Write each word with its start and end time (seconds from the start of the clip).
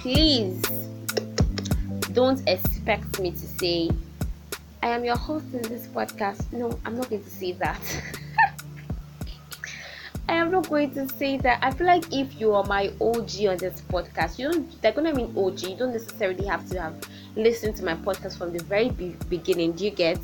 please 0.00 0.62
don't 2.14 2.42
expect 2.48 3.20
me 3.20 3.30
to 3.30 3.46
say 3.46 3.90
I 4.82 4.88
am 4.88 5.04
your 5.04 5.16
host 5.16 5.44
in 5.52 5.60
this 5.62 5.86
podcast. 5.88 6.50
No, 6.52 6.78
I'm 6.86 6.96
not 6.96 7.10
going 7.10 7.22
to 7.22 7.28
say 7.28 7.52
that. 7.52 7.78
I 10.28 10.34
am 10.34 10.50
not 10.50 10.70
going 10.70 10.92
to 10.94 11.06
say 11.06 11.36
that. 11.38 11.62
I 11.62 11.70
feel 11.70 11.86
like 11.86 12.10
if 12.14 12.40
you 12.40 12.54
are 12.54 12.64
my 12.64 12.90
OG 12.98 13.30
on 13.46 13.58
this 13.58 13.82
podcast, 13.90 14.38
you 14.38 14.50
don't. 14.50 14.80
They're 14.80 14.92
gonna 14.92 15.12
mean 15.12 15.34
OG. 15.36 15.62
You 15.62 15.76
don't 15.76 15.92
necessarily 15.92 16.46
have 16.46 16.66
to 16.70 16.80
have 16.80 16.94
listened 17.36 17.76
to 17.76 17.84
my 17.84 17.94
podcast 17.94 18.38
from 18.38 18.54
the 18.54 18.62
very 18.64 18.88
be- 18.88 19.16
beginning. 19.28 19.72
Do 19.72 19.84
you 19.84 19.90
get? 19.90 20.18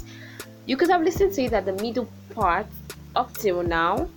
You 0.65 0.79
could 0.79 0.89
have 0.89 1.03
listened 1.03 1.35
to 1.35 1.43
it 1.43 1.53
at 1.53 1.67
the 1.67 1.75
middle 1.75 2.09
part 2.31 2.67
up 3.15 3.37
till 3.37 3.63
now, 3.63 4.09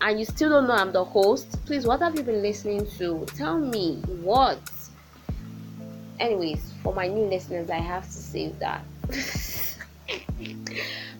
and 0.00 0.18
you 0.18 0.24
still 0.24 0.50
don't 0.50 0.66
know 0.66 0.74
I'm 0.74 0.92
the 0.92 1.04
host. 1.04 1.64
Please, 1.66 1.86
what 1.86 2.00
have 2.00 2.16
you 2.16 2.24
been 2.24 2.42
listening 2.42 2.84
to? 2.98 3.24
Tell 3.36 3.58
me 3.58 4.02
what. 4.22 4.58
Anyways, 6.20 6.72
for 6.82 6.94
my 6.94 7.08
new 7.08 7.24
listeners, 7.24 7.70
I 7.70 7.78
have 7.78 8.04
to 8.04 8.12
say 8.12 8.48
that. 8.60 8.84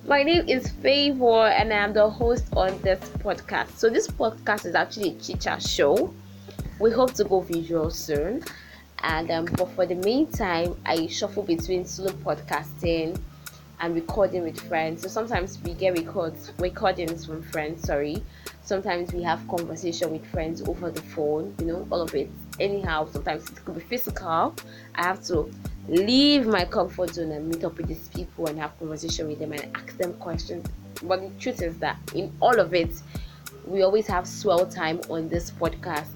My 0.06 0.22
name 0.22 0.48
is 0.48 0.70
Favour, 0.70 1.46
and 1.46 1.72
I 1.72 1.78
am 1.78 1.92
the 1.94 2.08
host 2.08 2.44
on 2.54 2.80
this 2.82 3.00
podcast. 3.18 3.76
So, 3.78 3.88
this 3.88 4.06
podcast 4.06 4.66
is 4.66 4.74
actually 4.74 5.10
a 5.10 5.14
chicha 5.14 5.58
show. 5.60 6.14
We 6.78 6.90
hope 6.90 7.14
to 7.14 7.24
go 7.24 7.40
visual 7.40 7.90
soon, 7.90 8.44
and 9.02 9.30
um, 9.30 9.46
but 9.46 9.70
for 9.70 9.86
the 9.86 9.96
meantime, 9.96 10.77
I 10.86 11.06
shuffle 11.06 11.42
between 11.42 11.86
solo 11.86 12.10
podcasting 12.10 13.19
and 13.80 13.94
recording 13.94 14.42
with 14.42 14.60
friends. 14.60 15.02
So 15.02 15.08
sometimes 15.08 15.58
we 15.62 15.74
get 15.74 15.98
records 15.98 16.52
recordings 16.58 17.26
from 17.26 17.42
friends. 17.42 17.82
Sorry, 17.82 18.22
sometimes 18.62 19.12
we 19.12 19.22
have 19.22 19.47
conversation 19.48 20.10
with 20.12 20.24
friends 20.26 20.62
over 20.62 20.91
the 20.91 21.02
phone. 21.02 21.54
You 21.58 21.66
know, 21.66 21.88
all 21.91 22.02
of 22.02 22.14
it. 22.14 22.30
Anyhow, 22.60 23.08
sometimes 23.10 23.50
it 23.50 23.64
could 23.64 23.74
be 23.74 23.80
physical. 23.80 24.55
I 24.94 25.02
have 25.02 25.24
to 25.27 25.50
leave 25.88 26.47
my 26.47 26.64
comfort 26.64 27.14
zone 27.14 27.33
and 27.33 27.48
meet 27.48 27.64
up 27.64 27.77
with 27.77 27.88
these 27.88 28.08
people 28.08 28.47
and 28.47 28.58
have 28.58 28.78
conversation 28.78 29.28
with 29.28 29.38
them 29.38 29.52
and 29.52 29.77
ask 29.77 29.97
them 29.98 30.14
questions. 30.14 30.66
But 31.02 31.20
the 31.20 31.41
truth 31.41 31.62
is 31.62 31.77
that 31.78 31.98
in 32.14 32.32
all 32.41 32.58
of 32.58 32.72
it, 32.75 32.94
we 33.66 33.82
always 33.82 34.06
have 34.06 34.27
swell 34.27 34.66
time 34.66 35.00
on 35.10 35.28
this 35.28 35.50
podcast. 35.50 36.08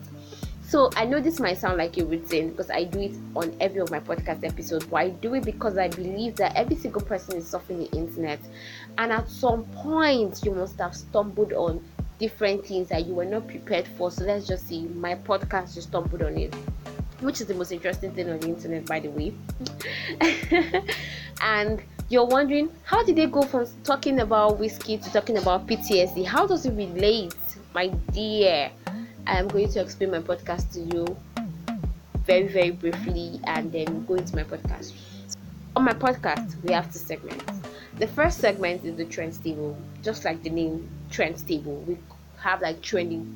So 0.63 0.91
I 0.97 1.07
know 1.07 1.19
this 1.19 1.41
might 1.41 1.57
sound 1.57 1.79
like 1.79 1.97
a 1.97 2.05
routine 2.05 2.51
because 2.51 2.71
I 2.71 2.85
do 2.85 3.01
it 3.01 3.17
on 3.35 3.57
every 3.59 3.81
of 3.81 3.91
my 3.91 4.01
podcast 4.01 4.45
episodes, 4.45 4.85
but 4.85 4.97
I 4.97 5.09
do 5.09 5.35
it 5.35 5.45
because 5.45 5.79
I 5.79 5.89
believe 5.89 6.37
that 6.37 6.55
every 6.57 6.77
single 6.77 7.01
person 7.01 7.39
is 7.39 7.51
surfing 7.51 7.91
the 7.91 7.97
internet, 7.97 8.39
and 8.99 9.11
at 9.11 9.31
some 9.31 9.65
point 9.65 10.45
you 10.45 10.51
must 10.51 10.79
have 10.79 10.95
stumbled 10.95 11.55
on 11.55 11.83
different 12.19 12.67
things 12.67 12.89
that 12.89 13.07
you 13.07 13.15
were 13.15 13.25
not 13.25 13.47
prepared 13.47 13.87
for. 13.87 14.11
So 14.11 14.25
let's 14.25 14.47
just 14.47 14.67
see, 14.69 14.87
my 14.87 15.15
podcast 15.15 15.75
just 15.75 15.89
stumbled 15.89 16.23
on 16.23 16.37
it 16.37 16.55
which 17.21 17.41
is 17.41 17.47
the 17.47 17.55
most 17.55 17.73
interesting 17.73 18.13
thing 18.13 18.31
on 18.31 18.39
the 18.41 18.49
internet, 18.49 18.87
by 18.87 19.01
the 19.01 19.09
way. 19.09 19.35
and 21.41 21.83
you're 22.09 22.27
wondering, 22.27 22.71
how 22.85 23.03
did 23.03 23.17
they 23.17 23.27
go 23.27 23.43
from 23.43 23.67
talking 23.83 24.21
about 24.21 24.59
whiskey 24.59 24.99
to 24.99 25.13
talking 25.13 25.37
about 25.39 25.67
PTSD? 25.67 26.25
How 26.25 26.47
does 26.47 26.65
it 26.65 26.73
relate, 26.73 27.35
my 27.75 27.89
dear? 28.13 28.71
I 29.27 29.39
am 29.39 29.49
going 29.49 29.69
to 29.71 29.81
explain 29.81 30.13
my 30.13 30.21
podcast 30.21 30.73
to 30.75 30.81
you 30.81 31.17
very, 32.25 32.47
very 32.47 32.71
briefly 32.71 33.41
and 33.45 33.73
then 33.73 34.05
go 34.07 34.15
into 34.15 34.37
my 34.37 34.45
podcast. 34.45 34.93
On 35.77 35.85
my 35.85 35.93
podcast, 35.93 36.63
we 36.63 36.73
have 36.73 36.93
two 36.93 36.99
segments. 36.99 37.45
The 37.97 38.07
first 38.07 38.39
segment 38.39 38.85
is 38.85 38.97
the 38.97 39.05
trends 39.05 39.39
table, 39.39 39.77
just 40.03 40.25
like 40.25 40.43
the 40.43 40.51
name 40.51 40.89
trends 41.11 41.43
table. 41.43 41.83
We 41.87 41.99
have 42.43 42.61
like 42.63 42.83
trending 42.83 43.27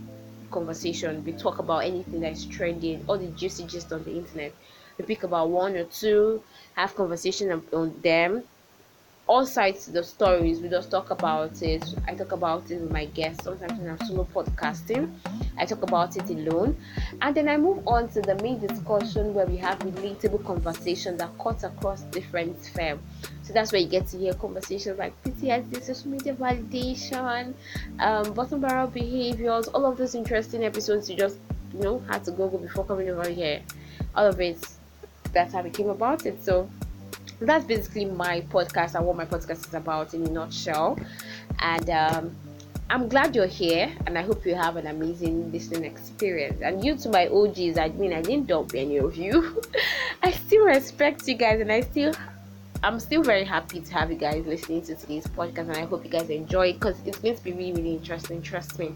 conversation. 0.51 1.25
We 1.25 1.33
talk 1.33 1.59
about 1.59 1.81
anything 1.85 2.21
that's 2.21 2.45
trending, 2.45 3.05
all 3.09 3.19
the 3.19 3.29
juicy 3.29 3.67
gist 3.67 3.93
on 3.93 4.05
the 4.05 4.13
internet. 4.17 4.55
We 4.99 5.05
pick 5.05 5.23
about 5.23 5.51
one 5.51 5.77
or 5.77 5.85
two, 5.85 6.43
have 6.75 6.95
conversation 6.95 7.51
on 7.73 8.01
them. 8.03 8.45
All 9.29 9.47
sides 9.47 9.87
of 9.87 9.95
the 9.95 10.03
stories, 10.03 10.61
we 10.61 10.69
just 10.69 10.91
talk 10.91 11.11
about 11.11 11.63
it. 11.63 11.85
I 12.09 12.15
talk 12.15 12.33
about 12.33 12.69
it 12.71 12.81
with 12.81 12.91
my 12.91 13.05
guests. 13.07 13.45
Sometimes 13.45 13.79
when 13.79 13.91
I'm 13.91 14.07
solo 14.07 14.27
podcasting, 14.35 15.13
I 15.57 15.65
talk 15.65 15.83
about 15.83 16.17
it 16.17 16.29
alone. 16.29 16.77
And 17.21 17.35
then 17.35 17.49
I 17.49 17.57
move 17.57 17.87
on 17.87 18.09
to 18.11 18.21
the 18.21 18.35
main 18.43 18.59
discussion 18.59 19.33
where 19.33 19.47
we 19.47 19.57
have 19.59 19.79
relatable 19.79 20.45
conversations 20.45 21.21
that 21.21 21.31
cut 21.39 21.63
across 21.63 22.03
different 22.03 22.63
spheres. 22.65 22.99
So 23.45 23.53
that's 23.53 23.71
where 23.71 23.81
you 23.81 23.89
get 23.89 24.09
to 24.09 24.19
hear 24.19 24.35
conversations 24.35 24.99
like 24.99 25.13
PTSD, 25.23 25.83
social 25.85 26.11
media 26.11 26.35
validation, 26.35 27.55
um, 28.01 28.35
bottom 28.35 28.61
barrel 28.61 28.89
behaviors, 28.89 29.69
all 29.69 29.87
of 29.87 29.99
those 29.99 30.17
interesting 30.17 30.65
episodes 30.65 31.09
you 31.09 31.17
just 31.17 31.39
you 31.73 31.81
know 31.81 32.03
had 32.09 32.25
to 32.25 32.33
Google 32.33 32.59
before 32.59 32.85
coming 32.85 33.09
over 33.09 33.29
here. 33.29 33.63
All 34.17 34.27
of 34.27 34.41
it. 34.41 34.59
That's 35.33 35.55
how 35.55 35.63
we 35.63 35.71
came 35.71 35.89
about 35.89 36.27
it. 36.27 36.45
So 36.45 36.69
that's 37.47 37.65
basically 37.65 38.05
my 38.05 38.43
podcast 38.43 38.95
and 38.95 39.07
what 39.07 39.17
my 39.17 39.25
podcast 39.25 39.67
is 39.67 39.75
about 39.75 40.15
in 40.15 40.27
a 40.27 40.31
nutshell. 40.31 40.99
And 41.59 41.89
um, 41.91 42.37
I'm 42.91 43.09
glad 43.09 43.35
you're 43.35 43.47
here, 43.47 43.91
and 44.07 44.19
I 44.19 44.23
hope 44.23 44.45
you 44.45 44.55
have 44.55 44.77
an 44.77 44.87
amazing 44.87 45.51
listening 45.53 45.85
experience. 45.85 46.61
And 46.61 46.85
you 46.85 46.97
to 46.97 47.09
my 47.09 47.29
OGs, 47.29 47.79
I 47.79 47.89
mean, 47.89 48.13
I 48.13 48.23
didn't 48.23 48.49
dump 48.49 48.75
any 48.75 48.99
of 48.99 49.17
you. 49.17 49.63
I 50.23 50.31
still 50.31 50.65
respect 50.65 51.27
you 51.27 51.35
guys, 51.35 51.61
and 51.61 51.73
I 51.73 51.81
still, 51.81 52.13
I'm 52.83 53.01
still 53.01 53.23
very 53.23 53.45
happy 53.45 53.81
to 53.81 53.95
have 53.95 54.11
you 54.11 54.19
guys 54.19 54.45
listening 54.47 54.83
to 54.83 54.95
today's 54.95 55.27
podcast, 55.27 55.69
and 55.69 55.77
I 55.77 55.85
hope 55.87 56.05
you 56.05 56.11
guys 56.11 56.29
enjoy 56.29 56.69
it 56.69 56.81
because 56.81 56.97
it's 57.07 57.19
going 57.19 57.37
to 57.37 57.45
be 57.45 57.53
really, 57.53 57.73
really 57.73 57.95
interesting. 57.95 58.43
Trust 58.43 58.79
me 58.79 58.95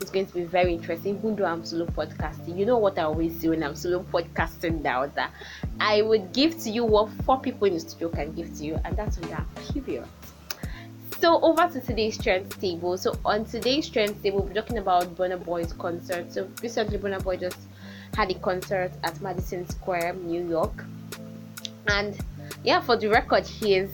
it's 0.00 0.10
going 0.10 0.26
to 0.26 0.34
be 0.34 0.44
very 0.44 0.72
interesting 0.72 1.18
even 1.18 1.36
though 1.36 1.44
i'm 1.44 1.64
solo 1.64 1.86
podcasting. 1.86 2.56
You 2.56 2.66
know 2.66 2.78
what 2.78 2.98
i 2.98 3.02
always 3.02 3.34
do 3.34 3.50
when 3.50 3.62
i'm 3.62 3.76
solo 3.76 4.02
podcasting 4.02 4.82
now 4.82 5.06
that 5.06 5.30
i 5.78 6.02
would 6.02 6.32
give 6.32 6.58
to 6.62 6.70
you 6.70 6.84
what 6.84 7.10
four 7.24 7.38
people 7.38 7.66
in 7.66 7.74
the 7.74 7.80
studio 7.80 8.08
can 8.08 8.32
give 8.32 8.56
to 8.58 8.64
you 8.64 8.80
and 8.84 8.96
that's 8.96 9.16
that 9.16 9.46
period. 9.72 10.06
So 11.20 11.38
over 11.42 11.68
to 11.68 11.82
today's 11.82 12.16
trends 12.16 12.56
table. 12.56 12.96
So 12.96 13.14
on 13.26 13.44
today's 13.44 13.90
trends 13.90 14.22
table 14.22 14.38
we'll 14.38 14.48
be 14.48 14.54
talking 14.54 14.78
about 14.78 15.14
Burna 15.16 15.42
Boy's 15.44 15.74
concert. 15.74 16.32
So 16.32 16.48
recently 16.62 16.96
Burna 16.96 17.22
Boy 17.22 17.36
just 17.36 17.58
had 18.14 18.30
a 18.30 18.34
concert 18.34 18.92
at 19.04 19.20
madison 19.20 19.68
square 19.68 20.14
new 20.14 20.48
york. 20.48 20.84
And 21.88 22.18
yeah 22.64 22.80
for 22.80 22.96
the 22.96 23.08
record 23.08 23.46
his 23.46 23.90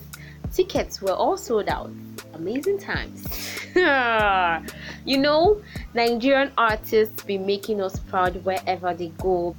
tickets 0.52 1.02
were 1.02 1.12
all 1.12 1.36
sold 1.36 1.68
out. 1.68 1.90
Amazing 2.34 2.78
times 2.78 3.26
ah. 3.76 4.62
You 5.06 5.18
know, 5.18 5.62
Nigerian 5.94 6.50
artists 6.58 7.22
be 7.22 7.38
making 7.38 7.80
us 7.80 7.98
proud 8.00 8.44
wherever 8.44 8.92
they 8.92 9.08
go, 9.18 9.54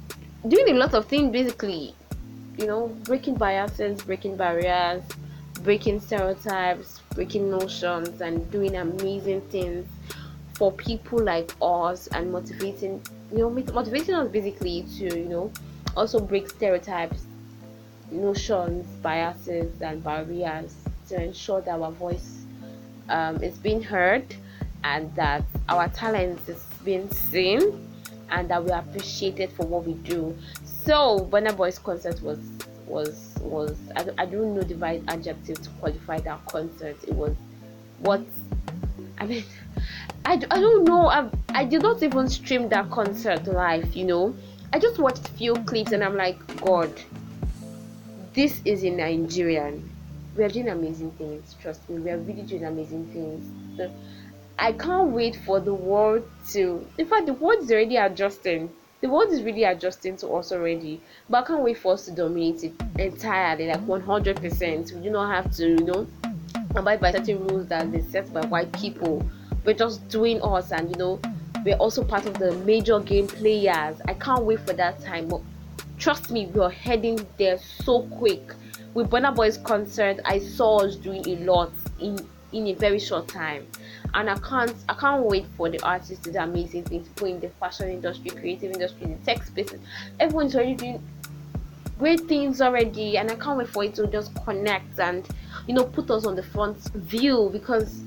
doing 0.46 0.68
a 0.68 0.78
lot 0.78 0.94
of 0.94 1.06
things 1.06 1.32
basically. 1.32 1.94
You 2.58 2.66
know, 2.66 2.88
breaking 3.04 3.36
biases, 3.36 4.02
breaking 4.02 4.36
barriers, 4.36 5.02
breaking 5.62 6.00
stereotypes, 6.00 7.00
breaking 7.14 7.50
notions, 7.50 8.20
and 8.20 8.50
doing 8.50 8.76
amazing 8.76 9.40
things 9.42 9.86
for 10.54 10.72
people 10.72 11.20
like 11.20 11.54
us 11.62 12.08
and 12.08 12.32
motivating, 12.32 13.00
you 13.32 13.38
know, 13.38 13.50
motivating 13.50 14.16
us 14.16 14.28
basically 14.28 14.84
to, 14.98 15.18
you 15.18 15.26
know, 15.26 15.52
also 15.96 16.20
break 16.20 16.50
stereotypes, 16.50 17.24
notions, 18.10 18.86
biases, 19.02 19.80
and 19.80 20.02
barriers 20.02 20.74
to 21.08 21.22
ensure 21.22 21.60
that 21.60 21.80
our 21.80 21.92
voice 21.92 22.42
um, 23.08 23.42
is 23.42 23.56
being 23.58 23.80
heard 23.80 24.34
and 24.84 25.14
that 25.14 25.44
our 25.68 25.88
talent 25.88 26.40
is 26.48 26.64
being 26.84 27.10
seen 27.10 27.88
and 28.30 28.48
that 28.50 28.62
we 28.64 28.70
are 28.70 28.80
appreciated 28.80 29.50
for 29.52 29.66
what 29.66 29.84
we 29.84 29.94
do. 29.94 30.36
So 30.64 31.28
Burna 31.30 31.56
Boy's 31.56 31.78
concert 31.78 32.22
was 32.22 32.38
was 32.86 33.34
was 33.40 33.76
I, 33.96 34.06
I 34.18 34.26
don't 34.26 34.54
know 34.54 34.62
the 34.62 34.76
right 34.76 35.02
adjective 35.08 35.60
to 35.62 35.70
qualify 35.80 36.20
that 36.20 36.44
concert. 36.46 36.96
It 37.06 37.14
was 37.14 37.34
what 38.00 38.22
I 39.18 39.26
mean 39.26 39.44
I, 40.24 40.32
I 40.34 40.60
don't 40.60 40.84
know. 40.84 41.08
I, 41.08 41.28
I 41.50 41.64
did 41.64 41.82
not 41.82 42.02
even 42.02 42.28
stream 42.28 42.68
that 42.70 42.90
concert 42.90 43.46
live 43.46 43.94
you 43.94 44.04
know? 44.04 44.34
I 44.72 44.78
just 44.78 44.98
watched 44.98 45.26
few 45.28 45.54
clips 45.54 45.92
and 45.92 46.02
I'm 46.04 46.16
like 46.16 46.38
God 46.62 46.92
this 48.34 48.60
is 48.64 48.84
in 48.84 48.96
Nigerian. 48.98 49.90
We 50.36 50.44
are 50.44 50.48
doing 50.48 50.68
amazing 50.68 51.10
things 51.12 51.54
trust 51.60 51.88
me. 51.88 51.98
We 51.98 52.10
are 52.10 52.18
really 52.18 52.42
doing 52.42 52.64
amazing 52.64 53.06
things. 53.12 53.76
So, 53.76 53.90
I 54.60 54.72
can't 54.72 55.10
wait 55.10 55.36
for 55.46 55.60
the 55.60 55.72
world 55.72 56.28
to. 56.48 56.84
In 56.98 57.06
fact, 57.06 57.26
the 57.26 57.32
world 57.34 57.62
is 57.62 57.70
already 57.70 57.96
adjusting. 57.96 58.70
The 59.00 59.08
world 59.08 59.30
is 59.30 59.42
really 59.42 59.62
adjusting 59.62 60.16
to 60.16 60.28
us 60.30 60.50
already, 60.50 61.00
but 61.30 61.44
I 61.44 61.46
can't 61.46 61.62
wait 61.62 61.78
for 61.78 61.92
us 61.92 62.06
to 62.06 62.10
dominate 62.10 62.64
it 62.64 62.72
entirely, 62.98 63.68
like 63.68 63.80
mm-hmm. 63.86 64.10
100%. 64.10 64.92
We 64.92 65.00
do 65.00 65.10
not 65.10 65.32
have 65.32 65.54
to, 65.58 65.68
you 65.68 65.84
know, 65.84 66.06
abide 66.74 67.00
by 67.00 67.12
certain 67.12 67.46
rules 67.46 67.68
that 67.68 67.92
they 67.92 68.00
set 68.00 68.32
by 68.32 68.44
white 68.46 68.72
people. 68.72 69.24
We're 69.64 69.74
just 69.74 70.08
doing 70.08 70.42
us, 70.42 70.72
and 70.72 70.90
you 70.90 70.96
know, 70.96 71.20
we're 71.64 71.76
also 71.76 72.02
part 72.02 72.26
of 72.26 72.34
the 72.40 72.52
major 72.64 72.98
game 72.98 73.28
players. 73.28 74.00
I 74.08 74.14
can't 74.14 74.42
wait 74.42 74.58
for 74.66 74.72
that 74.72 75.00
time, 75.00 75.28
but 75.28 75.42
trust 75.98 76.32
me, 76.32 76.46
we're 76.46 76.70
heading 76.70 77.24
there 77.36 77.58
so 77.58 78.02
quick. 78.08 78.52
With 78.94 79.10
Burna 79.10 79.32
Boy's 79.32 79.58
concert, 79.58 80.18
I 80.24 80.40
saw 80.40 80.78
us 80.78 80.96
doing 80.96 81.24
a 81.28 81.36
lot 81.44 81.70
in 82.00 82.18
in 82.52 82.66
a 82.68 82.74
very 82.74 82.98
short 82.98 83.28
time. 83.28 83.66
And 84.14 84.30
i 84.30 84.38
can't 84.38 84.74
i 84.88 84.94
can't 84.94 85.22
wait 85.24 85.46
for 85.56 85.68
the 85.68 85.80
artists 85.82 86.24
to 86.24 86.32
do 86.32 86.38
amazing 86.38 86.84
things 86.84 87.08
in 87.20 87.40
the 87.40 87.50
fashion 87.60 87.90
industry 87.90 88.30
creative 88.30 88.72
industry 88.72 89.06
the 89.06 89.16
tech 89.26 89.44
spaces 89.44 89.80
everyone's 90.18 90.56
already 90.56 90.74
doing 90.74 91.02
great 91.98 92.20
things 92.22 92.62
already 92.62 93.18
and 93.18 93.30
i 93.30 93.34
can't 93.34 93.58
wait 93.58 93.68
for 93.68 93.84
it 93.84 93.94
to 93.94 94.06
just 94.06 94.32
connect 94.44 94.98
and 94.98 95.28
you 95.66 95.74
know 95.74 95.84
put 95.84 96.10
us 96.10 96.24
on 96.24 96.34
the 96.36 96.42
front 96.42 96.78
view 96.94 97.50
because 97.52 98.02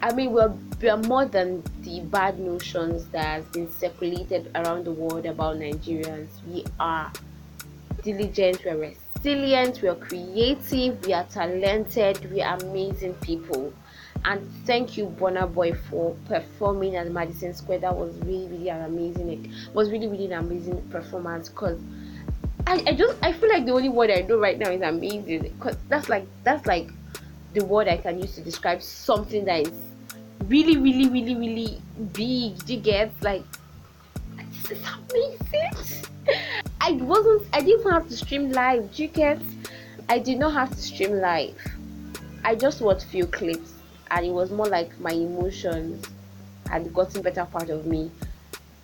i 0.00 0.12
mean 0.14 0.32
we're, 0.32 0.52
we're 0.80 0.96
more 0.96 1.26
than 1.26 1.62
the 1.80 2.00
bad 2.00 2.38
notions 2.38 3.06
that 3.08 3.24
has 3.24 3.44
been 3.46 3.70
circulated 3.70 4.50
around 4.54 4.84
the 4.84 4.92
world 4.92 5.24
about 5.24 5.56
nigerians. 5.56 6.28
We 6.46 6.64
are 6.78 7.10
diligent 8.02 8.60
we're 8.64 8.94
resilient 9.24 9.80
we're 9.82 9.94
creative 9.94 11.06
we 11.06 11.14
are 11.14 11.24
talented 11.24 12.30
we 12.30 12.42
are 12.42 12.58
amazing 12.58 13.14
people 13.14 13.72
and 14.26 14.46
thank 14.66 14.98
you 14.98 15.06
Burna 15.18 15.52
Boy 15.52 15.72
for 15.72 16.14
performing 16.28 16.96
at 16.96 17.10
Madison 17.10 17.54
Square 17.54 17.78
that 17.78 17.94
was 17.94 18.14
really 18.18 18.48
really 18.48 18.68
an 18.68 18.82
amazing 18.84 19.30
it 19.30 19.74
was 19.74 19.90
really 19.90 20.08
really 20.08 20.26
an 20.26 20.32
amazing 20.32 20.80
performance 20.90 21.48
because 21.48 21.80
I, 22.66 22.82
I 22.86 22.94
just 22.94 23.16
I 23.22 23.32
feel 23.32 23.48
like 23.48 23.64
the 23.64 23.72
only 23.72 23.88
word 23.88 24.10
I 24.10 24.20
know 24.22 24.38
right 24.38 24.58
now 24.58 24.68
is 24.68 24.82
amazing 24.82 25.42
because 25.42 25.76
that's 25.88 26.10
like 26.10 26.26
that's 26.42 26.66
like 26.66 26.90
the 27.54 27.64
word 27.64 27.88
I 27.88 27.96
can 27.96 28.20
use 28.20 28.34
to 28.34 28.42
describe 28.42 28.82
something 28.82 29.46
that 29.46 29.66
is 29.66 29.72
really 30.48 30.76
really 30.76 31.08
really 31.08 31.34
really 31.34 31.78
big. 32.12 32.62
Do 32.66 32.74
you 32.74 32.80
get 32.80 33.10
like 33.22 33.42
is 34.70 34.82
amazing? 35.10 36.13
I 36.80 36.92
wasn't 36.92 37.46
I 37.52 37.60
didn't 37.60 37.90
have 37.90 38.08
to 38.08 38.16
stream 38.16 38.50
live. 38.52 38.94
Do 38.94 39.02
you 39.02 39.08
get? 39.08 39.40
I 40.08 40.18
did 40.18 40.38
not 40.38 40.52
have 40.52 40.70
to 40.70 40.82
stream 40.82 41.12
live. 41.12 41.56
I 42.44 42.54
just 42.54 42.80
watched 42.80 43.06
few 43.06 43.26
clips 43.26 43.72
and 44.10 44.26
it 44.26 44.32
was 44.32 44.50
more 44.50 44.66
like 44.66 44.98
my 45.00 45.12
emotions 45.12 46.04
had 46.68 46.92
gotten 46.92 47.22
better 47.22 47.44
part 47.46 47.70
of 47.70 47.86
me. 47.86 48.10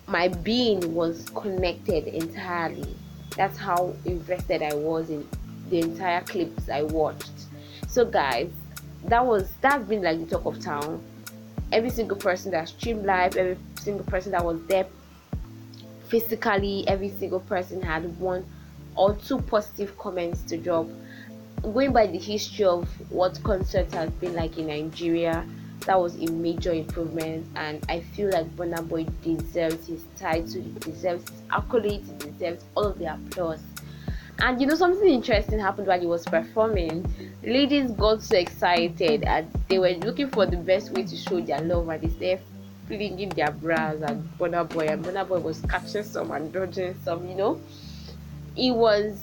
My 0.07 0.27
being 0.27 0.93
was 0.95 1.29
connected 1.29 2.07
entirely 2.07 2.95
that's 3.35 3.57
how 3.57 3.93
invested 4.05 4.61
I 4.61 4.73
was 4.73 5.09
in 5.09 5.27
the 5.69 5.79
entire 5.79 6.21
clips 6.21 6.69
I 6.69 6.83
watched. 6.83 7.31
So 7.87 8.05
guys, 8.05 8.51
that 9.05 9.25
was 9.25 9.51
that's 9.61 9.87
been 9.87 10.01
like 10.01 10.19
the 10.19 10.37
talk 10.37 10.45
of 10.45 10.61
town. 10.61 11.01
Every 11.71 11.89
single 11.89 12.17
person 12.17 12.51
that 12.51 12.67
streamed 12.67 13.05
live, 13.05 13.35
every 13.37 13.57
single 13.79 14.05
person 14.05 14.33
that 14.33 14.43
was 14.43 14.61
there 14.67 14.85
physically, 16.11 16.83
every 16.89 17.07
single 17.09 17.39
person 17.39 17.81
had 17.81 18.19
one 18.19 18.45
or 18.97 19.15
two 19.15 19.39
positive 19.39 19.97
comments 19.97 20.41
to 20.41 20.57
drop. 20.57 20.87
Going 21.61 21.93
by 21.93 22.07
the 22.07 22.17
history 22.17 22.65
of 22.65 22.85
what 23.09 23.41
concert 23.43 23.89
has 23.93 24.09
been 24.11 24.33
like 24.33 24.57
in 24.57 24.67
Nigeria, 24.67 25.47
that 25.85 25.99
was 25.99 26.15
a 26.21 26.29
major 26.29 26.73
improvement 26.73 27.47
and 27.55 27.83
I 27.87 28.01
feel 28.01 28.29
like 28.29 28.45
Burna 28.57 28.85
Boy 28.87 29.05
deserves 29.23 29.87
his 29.87 30.03
title, 30.19 30.61
he 30.61 30.73
deserves 30.81 31.29
his 31.29 31.41
accolades, 31.49 32.05
he 32.23 32.29
deserves 32.29 32.65
all 32.75 32.87
of 32.87 32.99
the 32.99 33.13
applause. 33.13 33.61
And 34.39 34.59
you 34.59 34.67
know 34.67 34.75
something 34.75 35.07
interesting 35.07 35.59
happened 35.59 35.87
while 35.87 35.99
he 35.99 36.07
was 36.07 36.25
performing. 36.25 37.05
Ladies 37.41 37.91
got 37.91 38.21
so 38.21 38.35
excited 38.35 39.23
and 39.23 39.49
they 39.69 39.79
were 39.79 39.91
looking 39.91 40.29
for 40.29 40.45
the 40.45 40.57
best 40.57 40.91
way 40.91 41.03
to 41.03 41.15
show 41.15 41.39
their 41.39 41.61
love 41.61 41.87
and 41.87 42.01
they 42.01 42.09
started 42.09 42.41
flinging 42.91 43.29
their 43.29 43.51
bras 43.51 44.01
at 44.01 44.17
Burna 44.37 44.67
Boy 44.67 44.87
and 44.87 45.03
Burna 45.03 45.27
Boy 45.27 45.39
was 45.39 45.61
catching 45.61 46.03
some 46.03 46.31
and 46.31 46.51
dodging 46.51 46.95
some, 47.03 47.27
you 47.27 47.35
know. 47.35 47.61
It 48.55 48.71
was 48.71 49.19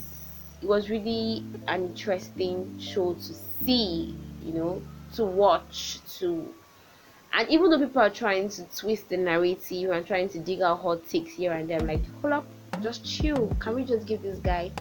it 0.61 0.67
was 0.67 0.89
really 0.89 1.43
an 1.67 1.85
interesting 1.85 2.79
show 2.79 3.13
to 3.13 3.33
see, 3.63 4.15
you 4.43 4.53
know 4.53 4.81
to 5.15 5.25
watch 5.25 5.97
to 6.19 6.53
and 7.33 7.47
even 7.49 7.69
though 7.69 7.79
people 7.79 8.01
are 8.01 8.09
trying 8.09 8.49
to 8.49 8.63
twist 8.75 9.09
the 9.09 9.17
narrative 9.17 9.91
and 9.91 10.05
trying 10.05 10.29
to 10.29 10.39
dig 10.39 10.61
out 10.61 10.79
hot 10.79 11.07
takes 11.07 11.33
here 11.33 11.51
and 11.51 11.69
there, 11.69 11.79
I'm 11.79 11.85
like, 11.85 12.01
hold 12.21 12.33
up, 12.33 12.47
just 12.81 13.05
chill. 13.05 13.55
Can 13.59 13.75
we 13.75 13.83
just 13.83 14.07
give 14.07 14.23
this 14.23 14.39
guy 14.39 14.71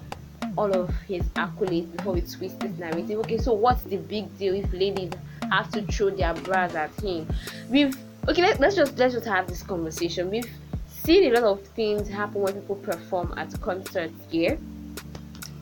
all 0.56 0.72
of 0.74 0.88
his 1.06 1.24
accolades 1.36 1.94
before 1.94 2.14
we 2.14 2.22
twist 2.22 2.58
this 2.60 2.76
narrative? 2.78 3.18
Okay, 3.20 3.36
so 3.36 3.52
what's 3.52 3.82
the 3.82 3.98
big 3.98 4.36
deal 4.38 4.54
if 4.54 4.72
ladies 4.72 5.12
have 5.50 5.70
to 5.72 5.82
throw 5.82 6.08
their 6.08 6.32
bras 6.32 6.74
at 6.74 6.90
him? 7.02 7.28
We've 7.68 7.94
okay, 8.28 8.42
let, 8.42 8.60
let's 8.60 8.76
just 8.76 8.98
let's 8.98 9.14
just 9.14 9.26
have 9.26 9.46
this 9.48 9.62
conversation. 9.62 10.30
We've 10.30 10.50
seen 10.86 11.34
a 11.34 11.40
lot 11.40 11.44
of 11.44 11.66
things 11.68 12.08
happen 12.08 12.42
when 12.42 12.54
people 12.54 12.76
perform 12.76 13.32
at 13.36 13.58
concerts 13.60 14.14
here. 14.30 14.58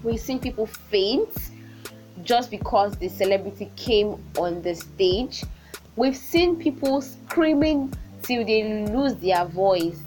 We've 0.02 0.20
seen 0.20 0.40
people 0.40 0.66
faint 0.66 1.30
just 2.22 2.50
because 2.50 2.96
the 2.96 3.08
celebrity 3.08 3.70
came 3.76 4.22
on 4.36 4.62
the 4.62 4.74
stage. 4.74 5.44
We've 5.94 6.16
seen 6.16 6.56
people 6.56 7.00
screaming 7.00 7.94
till 8.22 8.44
they 8.44 8.86
lose 8.88 9.14
their 9.16 9.44
voice. 9.44 10.00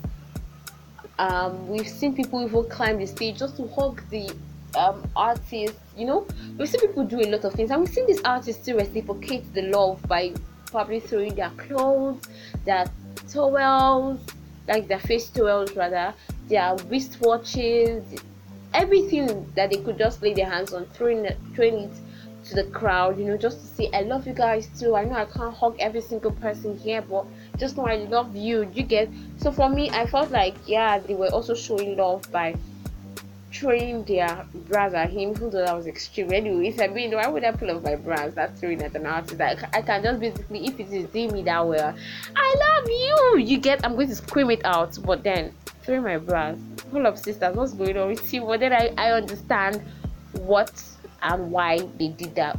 Um, 1.17 1.67
we've 1.67 1.87
seen 1.87 2.15
people 2.15 2.45
even 2.45 2.69
climb 2.69 2.97
the 2.97 3.07
stage 3.07 3.39
just 3.39 3.57
to 3.57 3.67
hug 3.67 4.01
the 4.09 4.31
um, 4.77 5.09
artist. 5.15 5.75
You 5.97 6.05
know, 6.05 6.27
we've 6.57 6.69
seen 6.69 6.81
people 6.81 7.05
do 7.05 7.19
a 7.19 7.27
lot 7.29 7.43
of 7.45 7.53
things, 7.53 7.71
and 7.71 7.81
we've 7.81 7.89
seen 7.89 8.07
these 8.07 8.21
artists 8.23 8.65
to 8.65 8.75
reciprocate 8.75 9.53
the 9.53 9.63
love 9.63 10.01
by 10.07 10.33
probably 10.71 10.99
throwing 10.99 11.35
their 11.35 11.51
clothes, 11.51 12.21
their 12.65 12.85
towels, 13.27 14.19
like 14.67 14.87
their 14.87 14.99
face 14.99 15.29
towels 15.29 15.75
rather, 15.75 16.13
their 16.47 16.75
wristwatches, 16.89 18.21
everything 18.73 19.51
that 19.55 19.71
they 19.71 19.77
could 19.77 19.97
just 19.97 20.21
lay 20.21 20.33
their 20.33 20.49
hands 20.49 20.73
on, 20.73 20.85
throwing 20.87 21.25
it, 21.25 21.37
throwing 21.55 21.79
it 21.79 21.91
to 22.45 22.55
the 22.55 22.63
crowd, 22.65 23.17
you 23.19 23.25
know, 23.25 23.37
just 23.37 23.59
to 23.59 23.65
say 23.65 23.89
I 23.93 24.01
love 24.01 24.25
you 24.25 24.33
guys 24.33 24.67
too. 24.79 24.95
I 24.95 25.05
know 25.05 25.15
I 25.15 25.25
can't 25.25 25.53
hug 25.53 25.75
every 25.79 26.01
single 26.01 26.31
person 26.31 26.77
here, 26.77 27.01
but 27.01 27.25
just 27.57 27.77
know 27.77 27.85
I 27.85 27.95
love 27.95 28.35
you. 28.35 28.69
You 28.73 28.83
get 28.83 29.09
so 29.37 29.51
for 29.51 29.69
me, 29.69 29.89
I 29.89 30.05
felt 30.05 30.31
like 30.31 30.55
yeah, 30.65 30.99
they 30.99 31.15
were 31.15 31.29
also 31.29 31.53
showing 31.53 31.97
love 31.97 32.31
by 32.31 32.55
throwing 33.59 34.03
their 34.05 34.45
bras 34.53 34.93
at 34.93 35.09
him, 35.09 35.31
even 35.31 35.49
though 35.49 35.65
that 35.65 35.75
was 35.75 35.87
extreme. 35.87 36.31
Anyway, 36.31 36.49
Anyways, 36.59 36.79
I 36.79 36.87
mean, 36.87 37.11
why 37.11 37.27
would 37.27 37.43
I 37.43 37.51
pull 37.51 37.69
off 37.71 37.83
my 37.83 37.95
bras? 37.95 38.33
That's 38.33 38.59
throwing 38.59 38.81
at 38.81 38.95
an 38.95 39.05
artist. 39.05 39.37
Like, 39.37 39.75
I 39.75 39.81
can 39.81 40.03
just 40.03 40.19
basically, 40.19 40.65
if 40.65 40.79
it 40.79 40.91
is 40.91 41.09
doing 41.09 41.33
me 41.33 41.43
that 41.43 41.67
well, 41.67 41.95
I 42.35 42.55
love 42.59 42.89
you. 42.89 43.37
You 43.45 43.57
get, 43.57 43.85
I'm 43.85 43.95
going 43.95 44.07
to 44.07 44.15
scream 44.15 44.49
it 44.49 44.65
out, 44.65 44.97
but 45.05 45.23
then 45.23 45.53
throwing 45.83 46.03
my 46.03 46.17
bras. 46.17 46.57
Full 46.91 47.05
up 47.05 47.17
sisters, 47.17 47.55
what's 47.55 47.73
going 47.73 47.97
on 47.97 48.09
with 48.09 48.33
you? 48.33 48.45
But 48.45 48.61
then 48.61 48.73
I, 48.73 48.93
I 48.97 49.11
understand 49.11 49.81
what 50.33 50.81
and 51.21 51.51
why 51.51 51.79
they 51.97 52.07
did 52.07 52.35
that. 52.35 52.57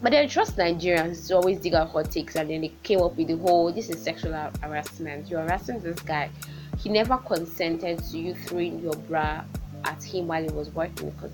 But 0.00 0.12
they 0.12 0.26
trust 0.28 0.56
Nigerians 0.56 1.26
to 1.28 1.36
always 1.36 1.58
dig 1.58 1.74
out 1.74 1.90
hot 1.90 2.10
takes, 2.10 2.36
and 2.36 2.50
then 2.50 2.60
they 2.60 2.72
came 2.82 3.00
up 3.00 3.16
with 3.16 3.28
the 3.28 3.36
whole 3.36 3.72
this 3.72 3.88
is 3.88 4.00
sexual 4.00 4.32
harassment. 4.62 5.28
You're 5.28 5.40
harassing 5.40 5.80
this 5.80 5.98
guy. 6.00 6.30
He 6.78 6.88
never 6.88 7.16
consented 7.16 7.98
to 8.04 8.18
you 8.18 8.34
throwing 8.34 8.78
your 8.80 8.94
bra 8.94 9.42
at 9.84 10.02
him 10.02 10.28
while 10.28 10.42
he 10.42 10.50
was 10.50 10.70
working 10.70 11.10
because 11.10 11.32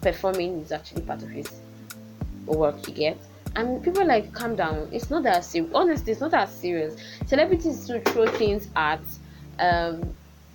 performing 0.00 0.60
is 0.60 0.72
actually 0.72 1.02
part 1.02 1.22
of 1.22 1.30
his 1.30 1.50
work. 2.46 2.86
You 2.88 2.94
get 2.94 3.18
and 3.56 3.82
people 3.82 4.06
like 4.06 4.32
calm 4.32 4.54
down. 4.54 4.88
It's 4.92 5.10
not 5.10 5.22
that 5.24 5.44
serious. 5.44 5.70
Honestly, 5.74 6.12
it's 6.12 6.20
not 6.20 6.30
that 6.30 6.50
serious. 6.50 6.96
Celebrities 7.26 7.86
to 7.86 8.00
throw 8.00 8.26
things 8.26 8.68
at 8.76 9.00
um 9.58 10.14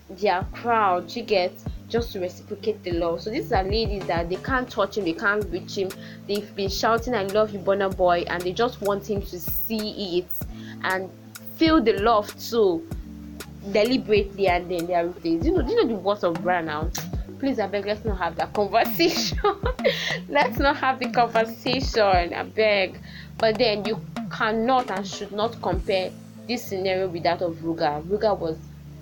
their 0.10 0.46
crowd. 0.54 1.14
You 1.16 1.24
get 1.24 1.52
just 1.90 2.14
to 2.14 2.20
reciprocate 2.20 2.82
the 2.84 2.92
love. 2.92 3.22
So 3.22 3.30
these 3.32 3.52
are 3.52 3.64
ladies 3.64 4.06
that 4.06 4.30
they 4.30 4.38
can't 4.38 4.70
touch 4.70 4.98
him, 4.98 5.04
they 5.04 5.14
can't 5.14 5.44
reach 5.52 5.78
him. 5.78 5.90
They've 6.28 6.56
been 6.56 6.70
shouting, 6.70 7.16
"I 7.16 7.24
love 7.24 7.52
you, 7.52 7.60
Burna 7.60 7.96
Boy," 7.96 8.24
and 8.28 8.42
they 8.42 8.54
just 8.54 8.82
want 8.82 9.10
him 9.10 9.22
to 9.22 9.40
see 9.40 10.20
it 10.20 10.28
and 10.84 11.10
feel 11.58 11.82
the 11.82 11.94
love 11.94 12.34
too, 12.40 12.88
deliberately. 13.72 14.48
And 14.48 14.70
then 14.70 14.86
they 14.86 14.94
are. 14.94 15.12
You 15.24 15.40
know, 15.40 15.68
you 15.68 15.76
know 15.76 15.88
the 15.88 15.96
words 15.96 16.24
of 16.24 16.36
Brian 16.44 16.66
now. 16.66 16.90
Please, 17.42 17.58
I 17.58 17.66
beg, 17.66 17.88
let's 17.88 18.06
not 18.06 18.20
have 18.20 18.36
that 18.36 18.54
conversation. 18.54 19.40
let's 20.30 20.60
not 20.60 20.78
have 20.78 21.00
the 21.00 21.10
conversation. 21.10 22.36
I 22.36 22.44
beg. 22.44 23.00
But 23.40 23.58
then 23.58 23.84
you 23.84 24.00
cannot 24.32 24.92
and 24.92 25.08
should 25.08 25.32
not 25.32 25.60
compare 25.60 26.12
this 26.48 26.64
scenario 26.64 27.08
with 27.08 27.24
that 27.24 27.42
of 27.42 27.56
Ruger. 27.56 28.04
Ruger 28.04 28.38
was 28.38 28.60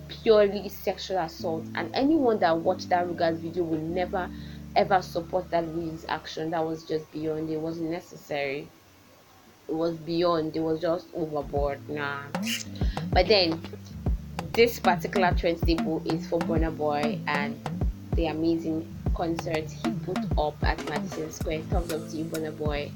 purely 0.08 0.70
sexual 0.70 1.18
assault 1.18 1.66
and 1.76 1.94
anyone 1.94 2.40
that 2.40 2.58
watched 2.58 2.88
that 2.88 3.06
Ruger's 3.08 3.38
video 3.40 3.66
will 3.66 3.78
never 3.82 4.30
ever 4.74 5.02
support 5.02 5.52
that 5.52 5.68
Louis 5.76 6.06
action 6.08 6.52
that 6.52 6.66
was 6.66 6.86
just 6.86 7.12
beyond 7.12 7.50
it 7.50 7.58
wasn't 7.60 7.92
necessary 7.92 8.70
it 9.68 9.76
was 9.76 9.98
beyond 9.98 10.56
it 10.56 10.62
was 10.62 10.80
just 10.80 11.08
overboard 11.14 11.78
nah 11.90 12.22
but 13.12 13.28
then 13.28 13.62
this 14.54 14.80
particular 14.80 15.32
trend 15.34 15.62
table 15.62 16.02
is 16.06 16.26
for 16.26 16.40
Burna 16.40 16.76
Boy 16.76 17.20
and 17.28 17.56
the 18.20 18.28
amazing 18.28 18.86
concert 19.16 19.70
he 19.70 19.92
put 20.06 20.18
up 20.38 20.62
at 20.62 20.78
Madison 20.90 21.32
Square 21.32 21.62
thumbs 21.70 21.94
up 21.94 22.10
to 22.10 22.18
you 22.18 22.26
Burna 22.26 22.56
Boy 22.58 22.92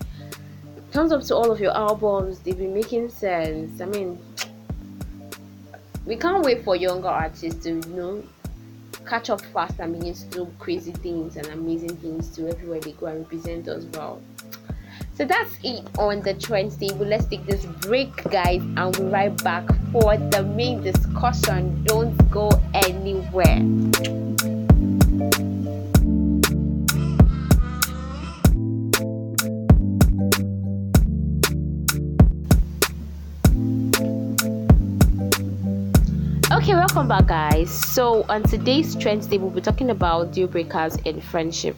thumbs 0.92 1.13
up 1.13 1.24
to 1.24 1.36
all 1.36 1.50
of 1.50 1.62
your 1.62 1.72
albums 1.72 2.39
they've 2.39 2.58
been 2.58 2.74
making 2.74 3.08
sense 3.08 3.80
I 3.80 3.86
mean 3.86 4.20
we 6.06 6.18
can't 6.18 6.44
wait 6.44 6.65
for 6.65 6.75
younger 6.75 7.08
artists 7.08 7.63
to 7.63 7.70
you 7.70 7.96
know 7.96 8.24
catch 9.08 9.30
up 9.30 9.39
fast 9.53 9.80
and 9.80 9.98
begin 9.98 10.13
to 10.13 10.25
do 10.25 10.53
crazy 10.60 10.92
things 10.92 11.38
and 11.38 11.48
amazing 11.48 11.96
things 11.98 12.27
to 12.36 12.50
everywhere 12.50 12.82
they 12.82 12.92
go 12.92 13.06
and 13.06 13.20
represent 13.20 13.70
us 13.70 13.86
well 13.94 14.22
So 15.15 15.24
that's 15.24 15.53
it 15.63 15.88
on 16.00 16.22
the 16.22 16.34
trends 16.34 16.75
table. 16.75 17.06
Let's 17.06 17.27
take 17.27 17.46
this 17.46 17.65
break, 17.86 18.10
guys, 18.32 18.62
and 18.62 18.98
we'll 18.98 19.12
right 19.12 19.44
back 19.44 19.68
for 19.92 20.18
the 20.18 20.42
main 20.42 20.82
discussion. 20.82 21.84
Don't 21.84 22.18
go 22.32 22.50
anywhere. 22.74 23.62
Okay, 36.74 36.80
welcome 36.80 37.08
back, 37.08 37.27
guys. 37.27 37.70
So, 37.70 38.25
on 38.30 38.42
today's 38.42 38.96
trends 38.96 39.27
table, 39.27 39.46
we'll 39.46 39.58
be 39.58 39.62
talking 39.62 39.92
about 39.92 40.32
deal 40.34 40.48
breakers 40.48 40.96
in 41.06 41.22
friendship. 41.22 41.77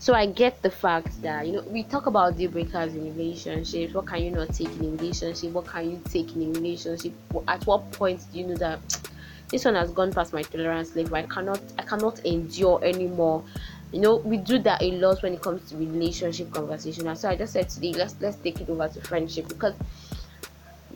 So, 0.00 0.12
I 0.12 0.26
get 0.26 0.60
the 0.60 0.72
fact 0.72 1.22
that 1.22 1.46
you 1.46 1.52
know 1.52 1.62
we 1.68 1.84
talk 1.84 2.06
about 2.06 2.36
deal 2.36 2.50
breakers 2.50 2.96
in 2.96 3.16
relationships. 3.16 3.94
What 3.94 4.08
can 4.08 4.24
you 4.24 4.32
not 4.32 4.52
take 4.52 4.70
in 4.80 4.86
a 4.86 4.88
relationship? 4.88 5.52
What 5.52 5.68
can 5.68 5.88
you 5.88 6.00
take 6.10 6.34
in 6.34 6.42
a 6.42 6.46
relationship? 6.46 7.12
At 7.46 7.64
what 7.64 7.92
point 7.92 8.24
do 8.32 8.40
you 8.40 8.48
know 8.48 8.56
that 8.56 8.80
this 9.50 9.64
one 9.64 9.76
has 9.76 9.92
gone 9.92 10.12
past 10.12 10.32
my 10.32 10.42
tolerance 10.42 10.96
level? 10.96 11.14
I 11.14 11.22
cannot, 11.22 11.60
I 11.78 11.82
cannot 11.82 12.18
endure 12.24 12.84
anymore. 12.84 13.44
You 13.92 14.00
know, 14.00 14.16
we 14.16 14.38
do 14.38 14.58
that 14.58 14.82
a 14.82 14.90
lot 14.98 15.22
when 15.22 15.34
it 15.34 15.42
comes 15.42 15.70
to 15.70 15.76
relationship 15.76 16.50
conversation. 16.50 17.06
And 17.06 17.16
So, 17.16 17.28
I 17.28 17.36
just 17.36 17.52
said 17.52 17.68
today, 17.68 17.92
let's 17.92 18.16
let's 18.20 18.38
take 18.38 18.60
it 18.60 18.68
over 18.68 18.88
to 18.88 19.00
friendship 19.00 19.46
because 19.46 19.74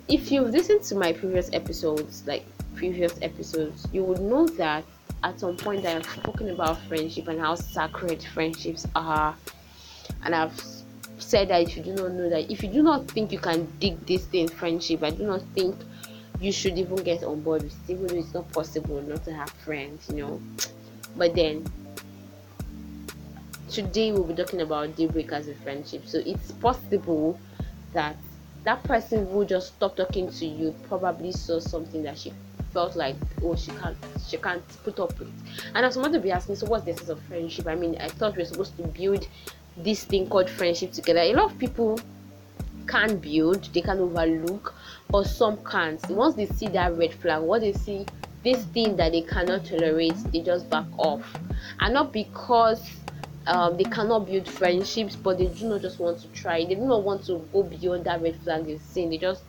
if 0.09 0.33
you've 0.33 0.51
listened 0.51 0.83
to 0.85 0.95
my 0.95 1.13
previous 1.13 1.51
episodes, 1.53 2.27
like 2.27 2.45
previous 2.75 3.19
episodes, 3.21 3.87
you 3.93 4.03
would 4.05 4.21
know 4.21 4.47
that 4.47 4.85
at 5.23 5.39
some 5.39 5.57
point 5.57 5.85
I 5.85 5.91
have 5.91 6.07
spoken 6.07 6.51
about 6.51 6.79
friendship 6.83 7.29
and 7.29 7.39
how 7.39 7.55
sacred 7.55 8.23
friendships 8.23 8.87
are. 8.95 9.37
And 10.25 10.35
I've 10.35 10.59
said 11.19 11.49
that 11.49 11.63
if 11.63 11.77
you 11.77 11.83
do 11.83 11.95
not 11.95 12.13
know 12.13 12.31
that, 12.31 12.51
if 12.51 12.63
you 12.63 12.71
do 12.71 12.83
not 12.83 13.09
think 13.09 13.33
you 13.33 13.39
can 13.39 13.67
dig 13.79 14.05
this 14.07 14.25
thing 14.25 14.49
friendship, 14.49 15.03
I 15.03 15.11
do 15.11 15.25
not 15.25 15.43
think 15.55 15.77
you 16.41 16.53
should 16.53 16.79
even 16.79 16.97
get 16.97 17.23
on 17.23 17.43
board 17.43 17.65
with 17.65 17.91
it, 17.91 17.93
even 17.93 18.07
though 18.07 18.19
it's 18.19 18.33
not 18.33 18.51
possible 18.53 19.03
not 19.03 19.25
to 19.25 19.33
have 19.35 19.51
friends, 19.51 20.09
you 20.09 20.23
know. 20.23 20.41
But 21.17 21.35
then 21.35 21.67
today 23.69 24.13
we'll 24.13 24.25
be 24.25 24.35
talking 24.35 24.63
about 24.63 24.97
deal 24.97 25.11
breakers 25.11 25.49
in 25.49 25.57
friendship. 25.57 26.07
So 26.07 26.23
it's 26.25 26.53
possible 26.53 27.39
that 27.93 28.17
that 28.65 28.83
person 28.85 29.27
who 29.31 29.45
just 29.45 29.75
stopped 29.75 29.97
talking 29.97 30.31
to 30.31 30.47
you 30.47 30.75
probably 30.89 31.33
saw 31.33 31.59
something 31.59 32.03
that 32.03 32.19
she 32.19 32.33
felt 32.73 32.97
like 32.97 33.17
oh 33.43 33.57
she 33.57 33.71
can't 33.73 33.97
she 34.27 34.37
can't 34.37 34.63
put 34.85 35.01
up 35.01 35.19
with. 35.19 35.33
And 35.75 35.85
was 35.85 35.97
about 35.97 36.13
to 36.13 36.21
be 36.21 36.31
asking 36.31 36.57
so 36.57 36.67
what's 36.67 36.85
the 36.85 36.93
essence 36.93 37.09
of 37.09 37.21
friendship? 37.23 37.67
I 37.67 37.75
mean 37.75 37.97
i 38.01 38.09
thought 38.09 38.37
we 38.37 38.43
are 38.43 38.47
supposed 38.47 38.77
to 38.77 38.83
build 38.85 39.27
this 39.77 40.05
thing 40.05 40.29
called 40.29 40.51
friendship 40.51 40.93
together. 40.93 41.21
A 41.21 41.33
lot 41.35 41.53
of 41.53 41.59
people 41.59 42.01
can 42.87 43.19
build 43.19 43.65
they 43.75 43.81
can 43.81 43.99
overlook 43.99 44.75
or 45.13 45.25
some 45.25 45.57
can't. 45.65 46.01
Once 46.11 46.35
they 46.35 46.47
see 46.47 46.69
that 46.69 46.97
red 46.97 47.13
flag 47.15 47.43
what 47.43 47.61
they 47.61 47.73
see 47.73 48.05
this 48.45 48.65
thing 48.67 48.97
that 48.97 49.13
they 49.13 49.23
cannot 49.23 49.65
tolerate 49.65 50.15
they 50.33 50.41
just 50.41 50.69
back 50.71 50.87
off. 50.99 51.25
And 51.81 51.95
not 51.95 52.13
because 52.13 52.83
um, 53.49 53.77
they 53.77 53.85
cannot 53.85 54.27
build 54.27 54.49
friendships 54.49 55.17
but 55.17 55.39
they 55.39 55.47
do 55.47 55.69
not 55.69 55.81
just 55.81 55.99
want 55.99 56.21
to 56.21 56.29
try. 56.29 56.65
They 56.65 56.75
do 56.75 56.87
not 56.87 57.03
want 57.03 57.25
to 57.27 57.39
go 57.53 57.63
beyond 57.63 58.05
that 58.05 58.23
red 58.23 58.37
flag 58.43 58.67
they've 58.67 58.81
seen. 58.81 59.11
They 59.11 59.19
just 59.19 59.43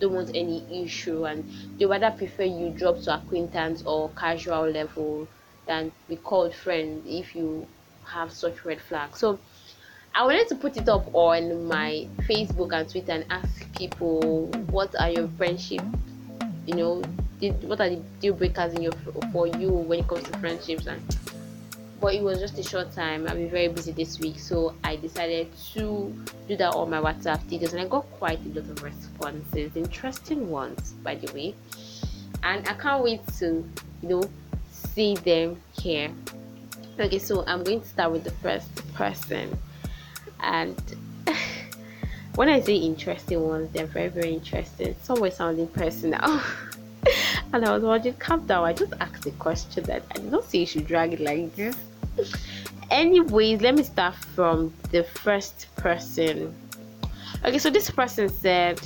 don't 0.00 0.12
want 0.12 0.30
any 0.34 0.84
issue 0.84 1.24
and 1.26 1.44
they 1.78 1.86
rather 1.86 2.10
prefer 2.10 2.44
you 2.44 2.70
drop 2.70 3.00
to 3.00 3.14
acquaintance 3.14 3.82
or 3.84 4.10
casual 4.10 4.68
level 4.70 5.26
than 5.66 5.90
be 6.08 6.16
called 6.16 6.54
friend 6.54 7.02
if 7.06 7.34
you 7.34 7.66
have 8.04 8.30
such 8.30 8.64
red 8.64 8.80
flags. 8.80 9.18
So 9.18 9.38
i 10.14 10.24
wanted 10.24 10.48
to 10.48 10.54
put 10.54 10.76
it 10.76 10.88
up 10.88 11.06
on 11.14 11.64
my 11.66 12.08
facebook 12.22 12.72
and 12.72 12.88
twitter 12.88 13.12
and 13.12 13.26
ask 13.30 13.70
people 13.76 14.46
what 14.70 14.94
are 14.98 15.10
your 15.10 15.28
friendship 15.36 15.82
you 16.66 16.74
know 16.74 17.02
what 17.40 17.80
are 17.80 17.90
the 17.90 18.02
deal 18.20 18.32
breakers 18.34 18.72
in 18.74 18.82
your 18.82 18.92
for 19.32 19.46
you 19.46 19.68
when 19.68 20.00
it 20.00 20.08
comes 20.08 20.22
to 20.24 20.38
friendships 20.38 20.86
and 20.86 21.00
but 22.00 22.14
it 22.14 22.22
was 22.22 22.38
just 22.38 22.58
a 22.58 22.62
short 22.62 22.92
time. 22.92 23.26
I've 23.26 23.34
been 23.34 23.50
very 23.50 23.68
busy 23.68 23.92
this 23.92 24.20
week, 24.20 24.38
so 24.38 24.74
I 24.84 24.96
decided 24.96 25.48
to 25.74 26.14
do 26.46 26.56
that 26.56 26.74
on 26.74 26.90
my 26.90 27.00
WhatsApp 27.00 27.44
status, 27.46 27.72
and 27.72 27.82
I 27.82 27.86
got 27.86 28.08
quite 28.12 28.38
a 28.44 28.48
lot 28.48 28.70
of 28.70 28.82
responses, 28.82 29.74
interesting 29.74 30.48
ones, 30.48 30.92
by 31.02 31.16
the 31.16 31.32
way. 31.32 31.54
And 32.42 32.66
I 32.68 32.74
can't 32.74 33.02
wait 33.02 33.20
to, 33.38 33.68
you 34.02 34.08
know, 34.08 34.22
see 34.70 35.16
them 35.16 35.60
here. 35.80 36.10
Okay, 37.00 37.18
so 37.18 37.44
I'm 37.46 37.64
going 37.64 37.80
to 37.80 37.88
start 37.88 38.12
with 38.12 38.24
the 38.24 38.30
first 38.30 38.94
person, 38.94 39.58
and 40.40 40.80
when 42.36 42.48
I 42.48 42.60
say 42.60 42.76
interesting 42.76 43.42
ones, 43.42 43.72
they're 43.72 43.86
very, 43.86 44.08
very 44.08 44.34
interesting. 44.34 44.94
Somewhere 45.02 45.32
sounding 45.32 45.66
personal. 45.68 46.40
and 47.52 47.64
I 47.64 47.72
was 47.72 47.82
wondering, 47.82 48.14
calm 48.14 48.46
down. 48.46 48.64
I 48.64 48.72
just 48.72 48.92
asked 49.00 49.26
a 49.26 49.30
question 49.32 49.82
that 49.84 50.02
I 50.12 50.14
did 50.14 50.30
not 50.30 50.44
say 50.44 50.58
you 50.58 50.66
should 50.66 50.86
drag 50.86 51.14
it 51.14 51.20
like 51.20 51.54
this 51.56 51.76
anyways 52.90 53.60
let 53.60 53.74
me 53.74 53.82
start 53.82 54.14
from 54.14 54.72
the 54.90 55.04
first 55.04 55.68
person. 55.76 56.54
Okay 57.44 57.58
so 57.58 57.70
this 57.70 57.90
person 57.90 58.28
said 58.28 58.80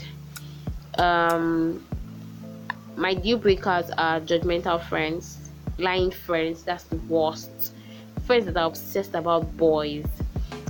um 0.98 1.84
my 2.96 3.14
deal 3.14 3.38
breakers 3.38 3.90
are 3.96 4.20
judgmental 4.20 4.82
friends 4.88 5.42
lying 5.78 6.10
friends 6.10 6.62
that's 6.62 6.84
the 6.84 6.96
worst. 7.08 7.72
Friends 8.26 8.46
that 8.46 8.56
are 8.56 8.66
obsessed 8.66 9.14
about 9.14 9.56
boys. 9.56 10.06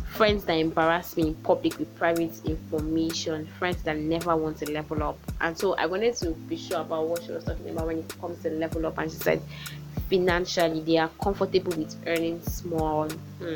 Friends 0.07 0.45
that 0.45 0.55
embarrass 0.55 1.17
me 1.17 1.29
in 1.29 1.35
public 1.37 1.79
with 1.79 1.95
private 1.97 2.33
information. 2.45 3.47
Friends 3.59 3.83
that 3.83 3.97
never 3.97 4.37
want 4.37 4.59
to 4.59 4.71
level 4.71 5.03
up. 5.03 5.19
And 5.41 5.57
so 5.57 5.75
i 5.75 5.87
wanted 5.87 6.15
to 6.17 6.31
be 6.31 6.57
sure 6.57 6.81
about 6.81 7.09
what 7.09 7.23
she 7.23 7.33
was 7.33 7.45
talking 7.45 7.71
about 7.71 7.87
when 7.87 7.99
it 7.99 8.15
comes 8.21 8.43
to 8.43 8.51
level 8.51 8.87
up. 8.87 8.99
And 8.99 9.11
she 9.11 9.19
said 9.19 9.43
financially 10.13 10.81
they 10.81 10.99
are 10.99 11.11
comfortable 11.23 11.73
with 11.75 11.97
earning 12.07 12.41
small. 12.43 13.09
Hmm. 13.39 13.55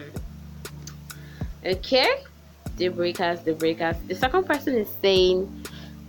okay. 1.64 2.08
The 2.78 2.88
breakers 2.88 3.40
the 3.40 3.52
breakers. 3.52 3.96
The 4.08 4.14
second 4.14 4.44
person 4.46 4.74
is 4.76 4.88
saying 5.02 5.38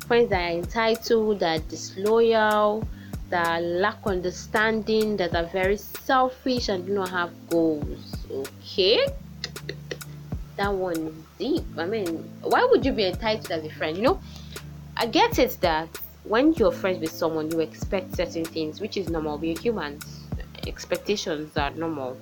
friends 0.08 0.30
that 0.30 0.42
are 0.42 0.56
entitled 0.56 1.42
that 1.42 1.68
disloyal 1.68 2.88
that 3.30 3.62
lack 3.62 3.98
understanding 4.06 5.18
that 5.18 5.36
are 5.36 5.48
very 5.48 5.76
selfish 5.76 6.70
and 6.70 6.86
do 6.86 6.94
not 6.94 7.10
have 7.10 7.32
goals. 7.50 8.16
Okay. 8.32 9.06
That 10.56 10.74
one 10.74 10.96
is 10.96 11.16
deep. 11.38 11.66
I 11.78 11.86
mean 11.86 12.24
why 12.42 12.64
would 12.72 12.86
you 12.86 12.94
be 12.94 13.06
entitled 13.06 13.52
as 13.52 13.66
a 13.66 13.74
friend? 13.76 13.98
You 13.98 14.04
know 14.04 14.22
i 15.00 15.06
get 15.06 15.38
it 15.38 15.56
that 15.62 15.88
when 16.24 16.52
you're 16.54 16.72
friends 16.72 17.00
with 17.00 17.12
someone 17.12 17.52
you 17.52 17.60
expect 17.60 18.16
certain 18.16 18.46
things 18.46 18.80
which 18.80 18.96
is 18.96 19.10
normal. 19.10 19.38
We're 19.38 19.60
humans 19.60 20.17
expectations 20.68 21.56
are 21.58 21.72
normal. 21.72 22.18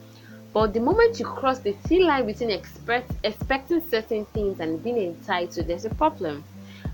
But 0.54 0.74
the 0.74 0.80
moment 0.80 1.20
you 1.20 1.26
cross 1.26 1.60
the 1.60 1.74
thin 1.84 2.06
line 2.06 2.26
between 2.26 2.50
expect, 2.50 3.12
expecting 3.24 3.82
certain 3.82 4.26
things 4.28 4.60
and 4.60 4.82
being 4.82 4.98
entitled, 4.98 5.68
there's 5.68 5.86
a 5.86 5.94
problem. 5.96 6.44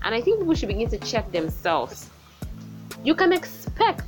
And 0.02 0.14
I 0.14 0.20
think 0.20 0.40
people 0.40 0.54
should 0.54 0.68
begin 0.68 0.88
to 0.90 0.98
check 0.98 1.30
themselves. 1.30 2.10
You 3.04 3.14
can 3.14 3.32
expect, 3.32 4.02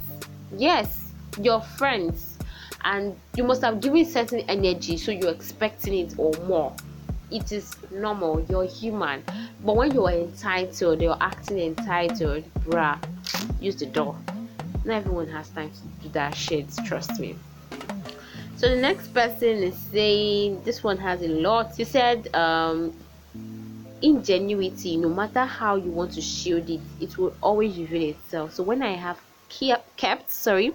yes, 0.57 1.13
your 1.41 1.61
friends, 1.61 2.37
and 2.85 3.15
you 3.37 3.45
must 3.45 3.63
have 3.63 3.81
given 3.81 4.05
certain 4.05 4.41
energy, 4.49 4.97
so 4.97 5.13
you're 5.13 5.33
expecting 5.33 5.95
it 5.95 6.15
or 6.19 6.33
more. 6.47 6.75
It 7.31 7.53
is 7.53 7.77
normal, 7.93 8.45
you're 8.51 8.67
human. 8.67 9.23
But 9.65 9.77
when 9.77 9.93
you're 9.93 10.11
entitled, 10.11 11.01
you're 11.01 11.17
acting 11.21 11.59
entitled, 11.59 12.45
bruh, 12.65 12.99
use 13.61 13.77
the 13.77 13.87
door 13.87 14.17
not 14.85 14.97
everyone 14.97 15.29
has 15.29 15.49
time 15.51 15.71
to 15.71 16.03
do 16.03 16.09
that 16.11 16.35
shit 16.35 16.67
trust 16.87 17.19
me. 17.21 17.37
So 18.57 18.69
the 18.69 18.81
next 18.81 19.13
person 19.13 19.63
is 19.63 19.77
saying 19.77 20.63
this 20.65 20.83
one 20.85 20.99
has 20.99 21.23
a 21.23 21.29
lot. 21.29 21.79
You 21.79 21.85
said 21.85 22.35
um 22.35 22.93
ingenuity 24.03 24.97
no 24.97 25.09
matter 25.09 25.45
how 25.45 25.77
you 25.77 25.91
want 25.91 26.13
to 26.13 26.21
shield 26.21 26.69
it 26.69 26.81
it 27.01 27.17
will 27.17 27.35
always 27.41 27.77
reveal 27.79 28.11
itself. 28.11 28.53
So 28.53 28.63
when 28.63 28.83
i 28.83 28.93
have 28.93 29.19
kept, 29.49 29.97
kept 29.97 30.31
sorry 30.31 30.73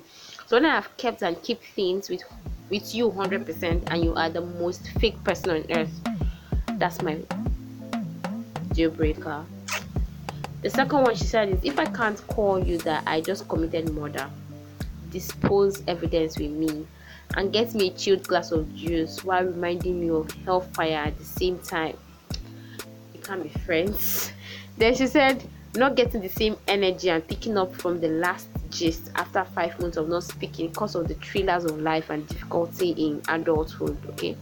so 0.47 0.55
when 0.55 0.65
i 0.65 0.73
have 0.73 0.95
kept 0.97 1.21
and 1.21 1.41
keep 1.43 1.61
things 1.61 2.09
with 2.09 2.23
with 2.69 2.93
you 2.93 3.09
100% 3.09 3.83
and 3.91 4.03
you 4.03 4.13
are 4.15 4.29
the 4.29 4.41
most 4.41 4.87
fake 4.99 5.21
person 5.23 5.49
on 5.51 5.65
earth 5.71 5.91
that's 6.77 7.01
my 7.01 7.17
deal 8.73 8.91
breaker 8.91 9.43
the 10.61 10.69
second 10.69 11.03
one 11.03 11.15
she 11.15 11.23
said 11.23 11.49
is 11.49 11.59
if 11.63 11.79
I 11.79 11.85
can't 11.85 12.25
call 12.27 12.59
you 12.59 12.77
that 12.79 13.03
I 13.07 13.21
just 13.21 13.47
committed 13.47 13.93
murder, 13.93 14.29
dispose 15.09 15.81
evidence 15.87 16.37
with 16.37 16.51
me 16.51 16.85
and 17.37 17.53
get 17.53 17.73
me 17.73 17.87
a 17.87 17.91
chilled 17.91 18.27
glass 18.27 18.51
of 18.51 18.75
juice 18.75 19.23
while 19.23 19.45
reminding 19.45 20.01
me 20.01 20.09
of 20.09 20.29
hellfire 20.45 20.97
at 20.97 21.17
the 21.17 21.23
same 21.23 21.59
time. 21.59 21.97
We 23.13 23.19
can't 23.19 23.43
be 23.43 23.49
friends. 23.59 24.31
Then 24.77 24.95
she 24.95 25.07
said, 25.07 25.43
not 25.75 25.95
getting 25.95 26.21
the 26.21 26.29
same 26.29 26.55
energy 26.67 27.09
and 27.09 27.25
picking 27.27 27.57
up 27.57 27.75
from 27.75 27.99
the 27.99 28.07
last 28.07 28.47
gist 28.69 29.11
after 29.15 29.43
five 29.43 29.77
months 29.79 29.97
of 29.97 30.07
not 30.07 30.23
speaking 30.23 30.69
because 30.69 30.95
of 30.95 31.07
the 31.07 31.15
thrillers 31.15 31.65
of 31.65 31.79
life 31.79 32.09
and 32.09 32.27
difficulty 32.27 32.91
in 32.91 33.21
adulthood. 33.27 33.97
Okay, 34.11 34.37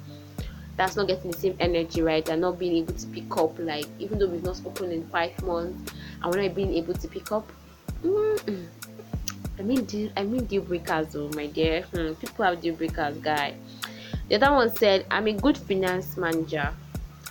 that's 0.78 0.96
not 0.96 1.08
getting 1.08 1.32
the 1.32 1.38
same 1.38 1.56
energy 1.60 2.02
right 2.02 2.24
they're 2.26 2.38
not 2.38 2.58
being 2.58 2.78
able 2.78 2.94
to 2.94 3.08
pick 3.08 3.36
up 3.36 3.58
like 3.60 3.86
even 4.00 4.18
though 4.20 4.28
we've 4.28 4.44
not 4.44 4.56
spoken 4.56 4.92
in 4.92 5.06
five 5.08 5.44
months 5.44 5.92
and 6.28 6.36
we're 6.36 6.44
not 6.44 6.56
being 6.56 6.74
able 6.74 6.94
to 6.94 7.08
pick 7.08 7.32
up? 7.32 7.50
Mm 8.04 8.68
I 9.60 9.64
mean 9.64 9.86
deal, 9.86 10.12
I 10.16 10.24
mean 10.24 10.46
deal 10.46 10.62
breakers 10.62 11.16
oh 11.16 11.32
my 11.34 11.48
dear. 11.48 11.82
Hmm, 11.82 12.14
people 12.14 12.46
have 12.46 12.62
deal 12.62 12.76
breakers 12.76 13.18
guy. 13.18 13.56
The 14.30 14.36
other 14.36 14.54
one 14.54 14.76
said 14.76 15.06
I'm 15.10 15.28
a 15.28 15.34
good 15.34 15.58
finance 15.58 16.16
manager. 16.16 16.72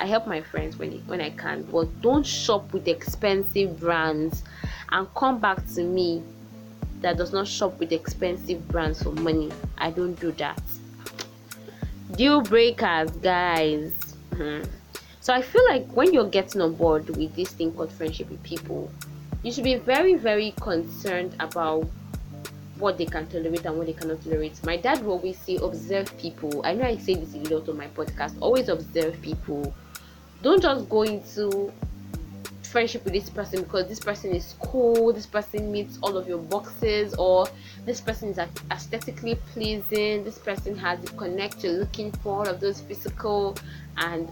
I 0.00 0.06
help 0.06 0.26
my 0.26 0.40
friends 0.40 0.76
when 0.76 0.92
when 1.06 1.20
I 1.20 1.30
can 1.30 1.62
but 1.64 2.02
don't 2.02 2.26
shop 2.26 2.72
with 2.72 2.88
expensive 2.88 3.78
brands 3.78 4.42
and 4.90 5.06
come 5.14 5.38
back 5.38 5.64
to 5.74 5.82
me 5.84 6.22
that 7.00 7.16
does 7.16 7.32
not 7.32 7.46
shop 7.46 7.78
with 7.78 7.92
expensive 7.92 8.66
brands 8.68 9.02
for 9.02 9.12
money. 9.12 9.52
I 9.78 9.90
don't 9.90 10.18
do 10.18 10.32
that. 10.32 10.60
Deal 12.16 12.40
breakers 12.40 13.10
guys. 13.10 13.92
Mm-hmm. 14.30 14.68
So 15.26 15.34
i 15.34 15.42
feel 15.42 15.64
like 15.68 15.84
when 15.88 16.14
you're 16.14 16.28
getting 16.28 16.60
on 16.60 16.72
board 16.74 17.08
with 17.16 17.34
this 17.34 17.48
thing 17.48 17.72
called 17.72 17.90
friendship 17.90 18.30
with 18.30 18.40
people 18.44 18.88
you 19.42 19.50
should 19.50 19.64
be 19.64 19.74
very 19.74 20.14
very 20.14 20.52
concerned 20.60 21.34
about 21.40 21.84
what 22.78 22.96
they 22.96 23.06
can 23.06 23.26
tolerate 23.26 23.64
and 23.64 23.76
what 23.76 23.86
they 23.86 23.92
cannot 23.92 24.22
tolerate. 24.22 24.62
My 24.64 24.76
dad 24.76 25.02
will 25.02 25.12
always 25.12 25.38
say 25.38 25.56
observe 25.56 26.16
people. 26.18 26.60
I 26.64 26.74
know 26.74 26.84
i 26.84 26.96
say 26.98 27.14
this 27.14 27.34
a 27.34 27.54
lot 27.54 27.68
on 27.68 27.76
my 27.78 27.86
podcast. 27.88 28.36
Always 28.40 28.68
observe 28.68 29.20
people. 29.22 29.74
Don't 30.42 30.60
just 30.62 30.88
go 30.88 31.02
into 31.02 31.72
friendship 32.62 33.04
with 33.04 33.14
this 33.14 33.30
person 33.30 33.62
because 33.62 33.88
this 33.88 34.00
person 34.00 34.34
is 34.34 34.54
cool, 34.60 35.12
this 35.12 35.26
person 35.26 35.72
meets 35.72 35.98
all 36.02 36.18
of 36.18 36.28
your 36.28 36.38
boxes, 36.38 37.14
or 37.14 37.48
this 37.86 38.02
person 38.02 38.28
is 38.28 38.38
aesthetically 38.70 39.36
pleasing, 39.52 40.22
this 40.24 40.36
person 40.36 40.76
has 40.76 41.00
the 41.00 41.10
connect 41.16 41.64
you're 41.64 41.72
looking 41.72 42.12
for, 42.12 42.40
all 42.40 42.46
of 42.46 42.60
those 42.60 42.82
physical 42.82 43.56
and 43.96 44.28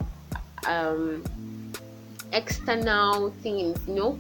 um, 0.67 1.25
external 2.33 3.31
things, 3.43 3.79
you 3.87 3.95
know. 3.95 4.19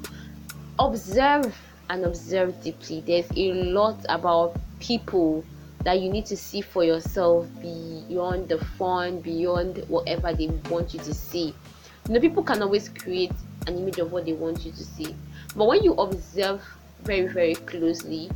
Observe 0.79 1.55
and 1.91 2.05
observe 2.05 2.63
deeply. 2.63 3.01
There's 3.01 3.31
a 3.37 3.53
lot 3.53 4.05
about 4.09 4.57
people 4.81 5.45
that 5.85 6.01
you 6.01 6.11
need 6.11 6.27
to 6.27 6.37
see 6.37 6.61
for 6.61 6.83
yourself 6.83 7.47
beyond 7.61 8.49
the 8.49 8.59
fun, 8.79 9.21
beyond 9.21 9.85
whatever 9.89 10.33
they 10.33 10.49
want 10.71 10.95
you 10.95 11.01
to 11.01 11.15
see. 11.15 11.55
You 12.09 12.15
know, 12.15 12.21
people 12.21 12.43
can 12.43 12.63
always 12.63 12.89
create 12.89 13.33
an 13.67 13.79
image 13.79 13.99
of 13.99 14.13
what 14.13 14.25
they 14.25 14.33
want 14.33 14.65
you 14.65 14.73
to 14.73 14.85
see. 14.85 15.15
But 15.55 15.69
when 15.69 15.85
you 15.85 15.95
observe 15.95 16.63
very, 17.03 17.27
very 17.27 17.55
closely, 17.55 18.31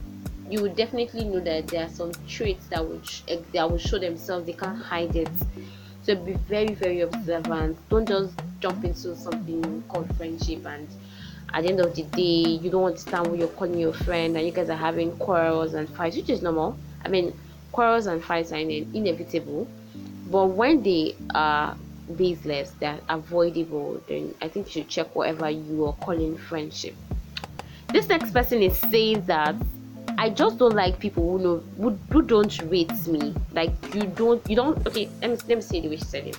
you 0.50 0.62
will 0.62 0.74
definitely 0.74 1.24
know 1.24 1.40
that 1.40 1.68
there 1.68 1.84
are 1.84 1.88
some 1.88 2.12
traits 2.26 2.66
that 2.68 2.86
sh- 3.02 3.22
that 3.52 3.70
will 3.70 3.78
show 3.78 3.98
themselves. 3.98 4.46
They 4.46 4.52
can't 4.52 4.78
hide 4.78 5.14
it. 5.16 5.28
So 6.08 6.14
be 6.14 6.32
very, 6.48 6.72
very 6.72 7.00
observant. 7.02 7.76
Don't 7.90 8.08
just 8.08 8.32
jump 8.60 8.82
into 8.82 9.14
something 9.14 9.84
called 9.88 10.08
friendship 10.16 10.64
and 10.64 10.88
at 11.52 11.64
the 11.64 11.68
end 11.68 11.80
of 11.80 11.94
the 11.94 12.02
day 12.02 12.48
you 12.62 12.70
don't 12.70 12.84
understand 12.84 13.26
what 13.26 13.38
you're 13.38 13.48
calling 13.48 13.78
your 13.78 13.92
friend 13.92 14.34
and 14.34 14.46
you 14.46 14.50
guys 14.50 14.70
are 14.70 14.74
having 14.74 15.14
quarrels 15.18 15.74
and 15.74 15.86
fights, 15.86 16.16
which 16.16 16.30
is 16.30 16.40
normal. 16.40 16.78
I 17.04 17.08
mean, 17.08 17.38
quarrels 17.72 18.06
and 18.06 18.24
fights 18.24 18.52
are 18.52 18.56
inevitable. 18.56 19.68
But 20.30 20.46
when 20.46 20.82
they 20.82 21.14
are 21.34 21.76
baseless, 22.16 22.72
they're 22.80 23.00
avoidable, 23.10 24.02
then 24.08 24.34
I 24.40 24.48
think 24.48 24.68
you 24.68 24.72
should 24.80 24.88
check 24.88 25.14
whatever 25.14 25.50
you 25.50 25.84
are 25.88 25.92
calling 25.92 26.38
friendship. 26.38 26.94
This 27.92 28.08
next 28.08 28.32
person 28.32 28.62
is 28.62 28.78
saying 28.78 29.26
that 29.26 29.56
I 30.18 30.30
just 30.30 30.58
don't 30.58 30.74
like 30.74 30.98
people 30.98 31.22
who 31.30 31.38
know 31.38 31.62
who, 31.76 31.96
who 32.10 32.22
don't 32.22 32.60
rate 32.62 33.06
me. 33.06 33.32
Like 33.52 33.70
you 33.94 34.02
don't 34.02 34.44
you 34.50 34.56
don't 34.56 34.84
okay, 34.84 35.08
let 35.22 35.30
me 35.30 35.36
let 35.46 35.56
me 35.58 35.62
say 35.62 35.80
the 35.80 35.88
way 35.88 35.96
she 35.96 36.04
said 36.04 36.26
it. 36.26 36.38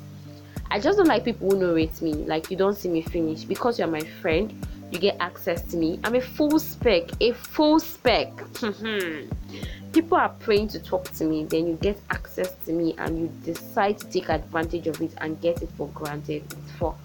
I 0.69 0.81
just 0.81 0.97
don't 0.97 1.07
like 1.07 1.23
people 1.23 1.49
who 1.49 1.57
know 1.57 1.73
rate 1.73 2.01
me. 2.01 2.13
Like 2.13 2.51
you 2.51 2.57
don't 2.57 2.75
see 2.75 2.89
me 2.89 3.01
finish 3.01 3.45
because 3.45 3.79
you're 3.79 3.87
my 3.87 4.01
friend. 4.21 4.53
You 4.91 4.99
get 4.99 5.15
access 5.21 5.61
to 5.71 5.77
me. 5.77 5.97
I'm 6.03 6.15
a 6.15 6.21
full 6.21 6.59
spec, 6.59 7.09
a 7.21 7.31
full 7.31 7.79
spec. 7.79 8.33
people 9.93 10.17
are 10.17 10.29
praying 10.39 10.67
to 10.67 10.79
talk 10.79 11.09
to 11.13 11.23
me 11.23 11.45
then 11.45 11.65
you 11.65 11.73
get 11.81 11.99
access 12.11 12.53
to 12.65 12.71
me 12.71 12.93
and 12.99 13.19
you 13.19 13.31
decide 13.43 13.97
to 13.97 14.05
take 14.07 14.29
advantage 14.29 14.85
of 14.85 15.01
it 15.01 15.11
and 15.17 15.41
get 15.41 15.61
it 15.63 15.69
for 15.77 15.87
granted 15.89 16.43
it's 16.43 16.71
for 16.73 16.95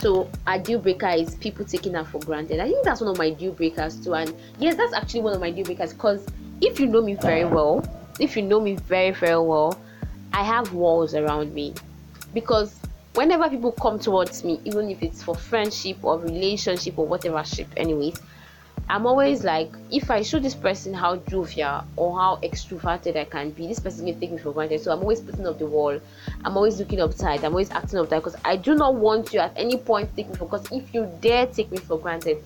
so 0.00 0.30
a 0.46 0.58
deal 0.58 0.78
breaker 0.78 1.08
is 1.08 1.34
people 1.36 1.64
taking 1.64 1.92
that 1.92 2.06
for 2.06 2.18
granted. 2.20 2.58
I 2.58 2.68
think 2.68 2.84
that's 2.84 3.00
one 3.00 3.10
of 3.10 3.18
my 3.18 3.30
deal 3.30 3.52
breakers 3.52 4.02
too. 4.02 4.14
And 4.14 4.34
yes 4.58 4.74
that's 4.76 4.94
actually 4.94 5.20
one 5.20 5.34
of 5.34 5.40
my 5.40 5.50
deal 5.50 5.64
breakers 5.64 5.92
because 5.92 6.26
if 6.60 6.80
you 6.80 6.86
know 6.86 7.02
me 7.02 7.14
very 7.14 7.44
well 7.44 7.84
if 8.18 8.36
you 8.36 8.42
know 8.42 8.60
me 8.60 8.76
very 8.76 9.12
very 9.12 9.40
well 9.40 9.78
i 10.32 10.44
have 10.44 10.72
walls 10.72 11.14
around 11.14 11.52
me. 11.54 11.74
Because 12.34 12.78
whenever 13.14 13.48
people 13.48 13.72
come 13.72 13.98
towards 13.98 14.44
me 14.44 14.60
even 14.64 14.90
if 14.90 15.02
it's 15.02 15.22
for 15.22 15.34
friendship 15.34 15.96
or 16.02 16.18
relationship 16.18 16.98
or 16.98 17.06
whatever 17.06 17.42
ship 17.44 17.68
anyways 17.76 18.16
I'm 18.90 19.06
always 19.06 19.44
like, 19.44 19.72
if 19.92 20.10
I 20.10 20.20
show 20.22 20.40
this 20.40 20.56
person 20.56 20.92
how 20.92 21.14
jovial 21.14 21.84
or 21.94 22.18
how 22.18 22.40
extroverted 22.42 23.16
I 23.16 23.24
can 23.24 23.50
be, 23.50 23.68
this 23.68 23.78
person 23.78 24.04
can 24.04 24.18
take 24.18 24.32
me 24.32 24.38
for 24.38 24.52
granted. 24.52 24.80
So 24.80 24.90
I'm 24.90 24.98
always 24.98 25.20
putting 25.20 25.46
up 25.46 25.60
the 25.60 25.66
wall. 25.66 26.00
I'm 26.44 26.56
always 26.56 26.80
looking 26.80 26.98
uptight. 26.98 27.44
I'm 27.44 27.52
always 27.52 27.70
acting 27.70 28.00
uptight 28.00 28.24
because 28.24 28.34
I 28.44 28.56
do 28.56 28.74
not 28.74 28.96
want 28.96 29.32
you 29.32 29.38
at 29.38 29.52
any 29.54 29.76
point 29.76 30.10
take 30.16 30.28
me 30.28 30.34
for. 30.34 30.46
Because 30.46 30.72
if 30.72 30.92
you 30.92 31.08
dare 31.20 31.46
take 31.46 31.70
me 31.70 31.78
for 31.78 32.00
granted, 32.00 32.42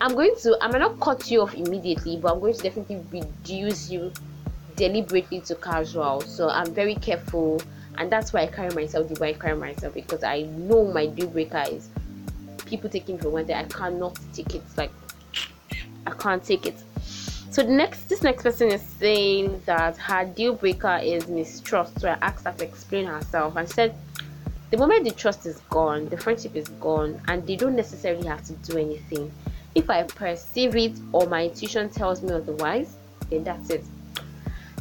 I'm 0.00 0.14
going 0.14 0.34
to. 0.40 0.56
I 0.62 0.68
might 0.68 0.78
not 0.78 0.98
cut 1.00 1.30
you 1.30 1.42
off 1.42 1.52
immediately, 1.54 2.16
but 2.16 2.32
I'm 2.32 2.40
going 2.40 2.54
to 2.54 2.62
definitely 2.62 3.04
reduce 3.12 3.90
you 3.90 4.10
deliberately 4.76 5.40
to 5.42 5.54
casual. 5.54 6.22
So 6.22 6.48
I'm 6.48 6.72
very 6.72 6.94
careful, 6.94 7.60
and 7.98 8.10
that's 8.10 8.32
why 8.32 8.40
I 8.40 8.46
carry 8.46 8.74
myself 8.74 9.08
the 9.10 9.20
way 9.20 9.30
I 9.30 9.32
carry 9.34 9.58
myself 9.58 9.92
because 9.92 10.24
I 10.24 10.42
know 10.44 10.90
my 10.90 11.04
deal 11.04 11.26
breaker 11.26 11.62
is 11.70 11.90
people 12.64 12.88
taking 12.88 13.16
me 13.16 13.20
for 13.20 13.30
granted. 13.32 13.58
I 13.58 13.64
cannot 13.64 14.18
take 14.32 14.54
it. 14.54 14.62
Like 14.78 14.90
can't 16.24 16.42
take 16.42 16.64
it. 16.64 16.78
So 17.50 17.62
the 17.62 17.70
next 17.70 18.08
this 18.08 18.22
next 18.22 18.42
person 18.42 18.68
is 18.72 18.82
saying 18.82 19.62
that 19.66 19.96
her 19.98 20.24
deal 20.24 20.54
breaker 20.54 20.98
is 21.02 21.28
mistrust. 21.28 22.00
So 22.00 22.08
I 22.08 22.16
asked 22.22 22.46
her 22.46 22.52
to 22.52 22.64
explain 22.64 23.06
herself 23.06 23.56
and 23.56 23.68
said 23.68 23.94
the 24.70 24.78
moment 24.78 25.04
the 25.04 25.10
trust 25.12 25.44
is 25.46 25.58
gone, 25.68 26.08
the 26.08 26.16
friendship 26.16 26.56
is 26.56 26.68
gone, 26.86 27.20
and 27.28 27.46
they 27.46 27.56
don't 27.56 27.76
necessarily 27.76 28.26
have 28.26 28.42
to 28.46 28.54
do 28.68 28.78
anything. 28.78 29.30
If 29.74 29.90
I 29.90 30.02
perceive 30.04 30.74
it 30.74 30.94
or 31.12 31.26
my 31.26 31.44
intuition 31.44 31.90
tells 31.90 32.22
me 32.22 32.32
otherwise, 32.32 32.96
then 33.28 33.44
that's 33.44 33.68
it. 33.70 33.84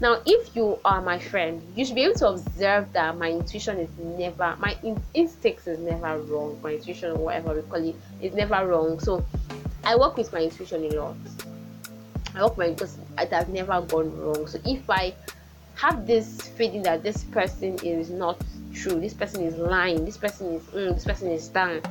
Now, 0.01 0.21
if 0.25 0.55
you 0.55 0.79
are 0.83 1.01
my 1.01 1.19
friend, 1.19 1.61
you 1.75 1.85
should 1.85 1.95
be 1.95 2.03
able 2.03 2.15
to 2.15 2.29
observe 2.29 2.91
that 2.93 3.17
my 3.17 3.29
intuition 3.31 3.77
is 3.79 3.89
never, 3.99 4.55
my 4.59 4.75
in- 4.81 5.03
instincts 5.13 5.67
is 5.67 5.79
never 5.79 6.17
wrong. 6.19 6.59
My 6.63 6.73
intuition, 6.73 7.19
whatever 7.19 7.53
we 7.53 7.61
call 7.63 7.87
it, 7.87 7.95
is 8.21 8.33
never 8.33 8.67
wrong. 8.67 8.99
So 8.99 9.23
I 9.85 9.95
work 9.95 10.15
with 10.17 10.31
my 10.31 10.39
intuition 10.39 10.85
a 10.85 10.95
lot. 10.95 11.15
I 12.35 12.43
work 12.43 12.57
my 12.57 12.69
because 12.69 12.97
it 13.17 13.29
has 13.31 13.47
never 13.49 13.81
gone 13.81 14.17
wrong. 14.17 14.47
So 14.47 14.59
if 14.65 14.89
I 14.89 15.13
have 15.75 16.07
this 16.07 16.41
feeling 16.49 16.83
that 16.83 17.03
this 17.03 17.25
person 17.25 17.77
is 17.83 18.09
not 18.09 18.41
true, 18.73 18.99
this 18.99 19.13
person 19.13 19.43
is 19.43 19.55
lying, 19.57 20.05
this 20.05 20.17
person 20.17 20.53
is 20.53 20.63
mm, 20.63 20.93
this 20.93 21.03
person 21.03 21.29
is 21.29 21.49
done, 21.49 21.81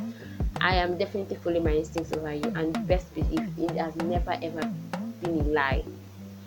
I 0.61 0.76
am 0.76 0.96
definitely 0.96 1.37
following 1.37 1.64
my 1.64 1.72
instincts 1.72 2.12
over 2.12 2.33
you. 2.33 2.50
And 2.57 2.87
best 2.87 3.14
believe 3.14 3.46
it 3.59 3.72
has 3.72 3.94
never 3.96 4.33
ever 4.42 4.72
been 5.20 5.40
a 5.40 5.44
lie. 5.44 5.85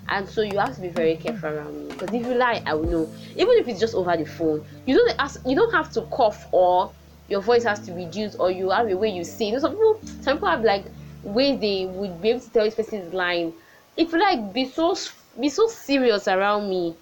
And 0.08 0.28
so 0.28 0.42
you 0.42 0.58
have 0.58 0.76
to 0.76 0.82
be 0.82 0.90
very 0.90 1.16
careful 1.16 1.50
around 1.50 1.78
me 1.78 1.88
because 1.90 2.14
if 2.14 2.26
you 2.26 2.34
lie, 2.34 2.64
I 2.66 2.74
will 2.74 2.90
know. 2.90 3.10
Even 3.36 3.56
if 3.58 3.68
it's 3.68 3.80
just 3.80 3.94
over 3.96 4.18
the 4.18 4.26
phone, 4.26 4.66
you 4.86 4.96
don't 4.96 5.16
ask, 5.20 5.42
you 5.46 5.56
don't 5.56 5.74
have 5.74 5.92
to 5.94 6.02
cough 6.04 6.48
or 6.52 6.92
your 7.28 7.42
voice 7.42 7.64
has 7.64 7.80
to 7.88 7.94
reduce 7.94 8.36
or 8.36 8.52
you 8.52 8.70
have 8.70 8.90
a 8.90 8.96
way 8.96 9.10
you 9.10 9.24
say. 9.24 9.46
You 9.46 9.54
know, 9.54 9.60
some 9.60 9.72
people, 9.72 10.00
some 10.22 10.38
people 10.38 10.50
have 10.50 10.64
like 10.64 10.86
ways 11.26 11.60
they 11.60 11.86
would 11.88 12.22
be 12.22 12.30
able 12.30 12.40
to 12.40 12.50
tell 12.52 12.64
this 12.64 12.76
person 12.76 13.00
is 13.02 13.14
lying. 13.14 13.54
If 13.98 14.14
you 14.14 14.20
like 14.20 14.54
be 14.54 14.66
so 14.66 14.96
be 15.40 15.50
so 15.50 15.68
serious 15.68 16.28
around 16.28 16.70
me, 16.70 16.96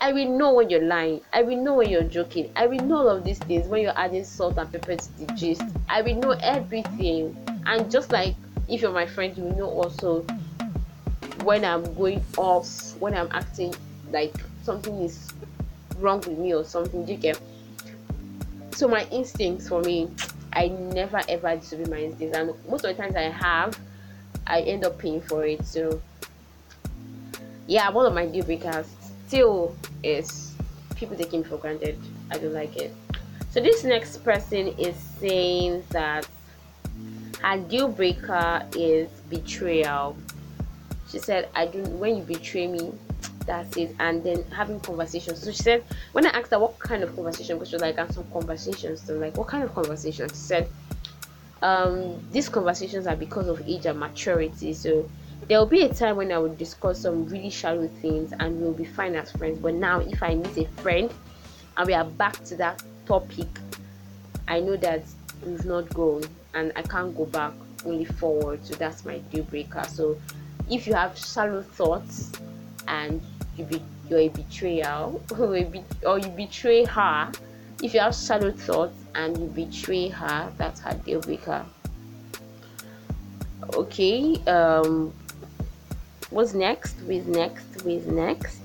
I 0.00 0.12
will 0.12 0.36
know 0.38 0.54
when 0.54 0.70
you're 0.70 0.84
lying. 0.84 1.20
I 1.32 1.42
will 1.42 1.62
know 1.62 1.74
when 1.74 1.88
you're 1.88 2.04
joking. 2.04 2.52
I 2.54 2.66
will 2.66 2.80
know 2.84 2.98
all 2.98 3.08
of 3.08 3.24
these 3.24 3.38
things 3.38 3.66
when 3.66 3.82
you're 3.82 3.98
adding 3.98 4.24
salt 4.24 4.58
and 4.58 4.70
pepper 4.70 4.96
to 4.96 5.18
the 5.18 5.32
gist. 5.34 5.62
I 5.88 6.02
will 6.02 6.16
know 6.16 6.30
everything. 6.42 7.36
And 7.66 7.90
just 7.90 8.12
like 8.12 8.34
if 8.68 8.82
you're 8.82 8.92
my 8.92 9.06
friend, 9.06 9.36
you 9.36 9.44
will 9.44 9.56
know 9.56 9.70
also 9.70 10.24
when 11.42 11.64
I'm 11.64 11.94
going 11.94 12.22
off, 12.36 12.96
when 12.98 13.14
I'm 13.14 13.28
acting 13.32 13.74
like 14.12 14.34
something 14.62 15.00
is 15.00 15.32
wrong 15.98 16.18
with 16.20 16.38
me 16.38 16.54
or 16.54 16.64
something. 16.64 17.06
You 17.08 17.16
get? 17.16 17.40
So 18.72 18.88
my 18.88 19.06
instincts 19.10 19.68
for 19.68 19.82
me 19.82 20.08
I 20.52 20.68
never 20.68 21.20
ever 21.28 21.56
disobey 21.56 21.90
my 21.90 21.98
instincts, 21.98 22.36
and 22.36 22.52
most 22.68 22.84
of 22.84 22.96
the 22.96 23.02
times 23.02 23.16
I 23.16 23.30
have, 23.30 23.78
I 24.46 24.60
end 24.62 24.84
up 24.84 24.98
paying 24.98 25.20
for 25.20 25.44
it. 25.44 25.64
So, 25.64 26.00
yeah, 27.66 27.88
one 27.90 28.06
of 28.06 28.14
my 28.14 28.26
deal 28.26 28.44
breakers 28.44 28.86
still 29.26 29.76
is 30.02 30.54
people 30.96 31.16
taking 31.16 31.42
me 31.42 31.48
for 31.48 31.56
granted. 31.56 31.98
I 32.30 32.38
don't 32.38 32.52
like 32.52 32.76
it. 32.76 32.92
So, 33.50 33.60
this 33.60 33.84
next 33.84 34.24
person 34.24 34.68
is 34.78 34.96
saying 35.20 35.84
that 35.90 36.26
her 37.42 37.58
deal 37.58 37.88
breaker 37.88 38.66
is 38.76 39.08
betrayal. 39.28 40.16
She 41.08 41.18
said, 41.18 41.48
"I 41.54 41.66
do 41.66 41.82
when 41.82 42.16
you 42.16 42.22
betray 42.22 42.66
me, 42.66 42.92
and 43.50 44.22
then 44.24 44.44
having 44.50 44.80
conversations. 44.80 45.42
So 45.42 45.50
she 45.50 45.62
said 45.62 45.84
when 46.12 46.26
i 46.26 46.30
asked 46.30 46.50
her 46.50 46.58
what 46.58 46.78
kind 46.78 47.02
of 47.02 47.14
conversation 47.14 47.56
because 47.56 47.68
she 47.68 47.74
was 47.76 47.82
like 47.82 47.98
and 47.98 48.12
some 48.12 48.24
conversations 48.32 49.02
so 49.02 49.14
like 49.14 49.36
what 49.36 49.48
kind 49.48 49.64
of 49.64 49.74
conversations 49.74 50.32
she 50.32 50.36
said 50.38 50.68
um 51.62 52.20
these 52.32 52.48
conversations 52.48 53.06
are 53.06 53.16
because 53.16 53.48
of 53.48 53.60
age 53.66 53.86
and 53.86 53.98
maturity 53.98 54.72
so 54.72 55.08
there 55.48 55.58
will 55.58 55.66
be 55.66 55.82
a 55.82 55.92
time 55.92 56.16
when 56.16 56.32
i 56.32 56.38
will 56.38 56.54
discuss 56.54 57.00
some 57.00 57.26
really 57.26 57.50
shallow 57.50 57.88
things 58.00 58.32
and 58.38 58.60
we'll 58.60 58.72
be 58.72 58.84
fine 58.84 59.14
as 59.14 59.32
friends. 59.32 59.58
But 59.58 59.74
now 59.74 60.00
if 60.00 60.22
i 60.22 60.34
meet 60.34 60.56
a 60.56 60.66
friend 60.82 61.12
and 61.76 61.86
we 61.86 61.94
are 61.94 62.04
back 62.04 62.42
to 62.44 62.56
that 62.56 62.82
topic 63.06 63.48
i 64.48 64.60
know 64.60 64.76
that 64.76 65.02
we've 65.44 65.64
not 65.64 65.88
grown 65.90 66.22
and 66.54 66.72
i 66.76 66.82
can't 66.82 67.16
go 67.16 67.26
back 67.26 67.52
only 67.84 68.04
forward. 68.04 68.64
So 68.64 68.74
that's 68.74 69.04
my 69.04 69.18
deal 69.18 69.44
breaker. 69.44 69.84
So 69.88 70.20
if 70.70 70.86
you 70.86 70.94
have 70.94 71.18
shallow 71.18 71.62
thoughts 71.62 72.32
and 72.88 73.20
you 73.56 73.64
be 73.64 73.82
you're 74.08 74.20
a 74.20 74.28
betrayal 74.28 75.22
or, 75.38 75.56
a 75.56 75.64
be, 75.64 75.84
or 76.04 76.18
you 76.18 76.28
betray 76.28 76.84
her. 76.84 77.30
If 77.82 77.94
you 77.94 78.00
have 78.00 78.14
shallow 78.14 78.50
thoughts 78.50 78.96
and 79.14 79.38
you 79.38 79.46
betray 79.46 80.08
her 80.08 80.52
that's 80.58 80.80
her 80.80 80.94
deal 80.94 81.20
breaker 81.20 81.64
okay 83.74 84.36
um 84.46 85.12
what's 86.30 86.54
next? 86.54 86.94
Who's 87.00 87.26
next? 87.26 87.80
Who's 87.82 88.06
next? 88.06 88.60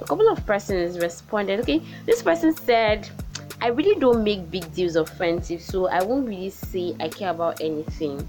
A 0.00 0.04
couple 0.04 0.28
of 0.28 0.44
persons 0.46 0.98
responded. 0.98 1.60
Okay 1.60 1.82
this 2.06 2.22
person 2.22 2.54
said 2.54 3.08
i 3.60 3.66
really 3.66 3.98
don't 3.98 4.22
make 4.22 4.48
big 4.52 4.72
deals 4.72 4.94
of 4.94 5.08
friendship 5.08 5.60
so 5.60 5.88
i 5.88 6.00
won't 6.00 6.28
really 6.28 6.50
say 6.50 6.94
i 7.00 7.08
care 7.08 7.30
about 7.30 7.60
anything. 7.60 8.26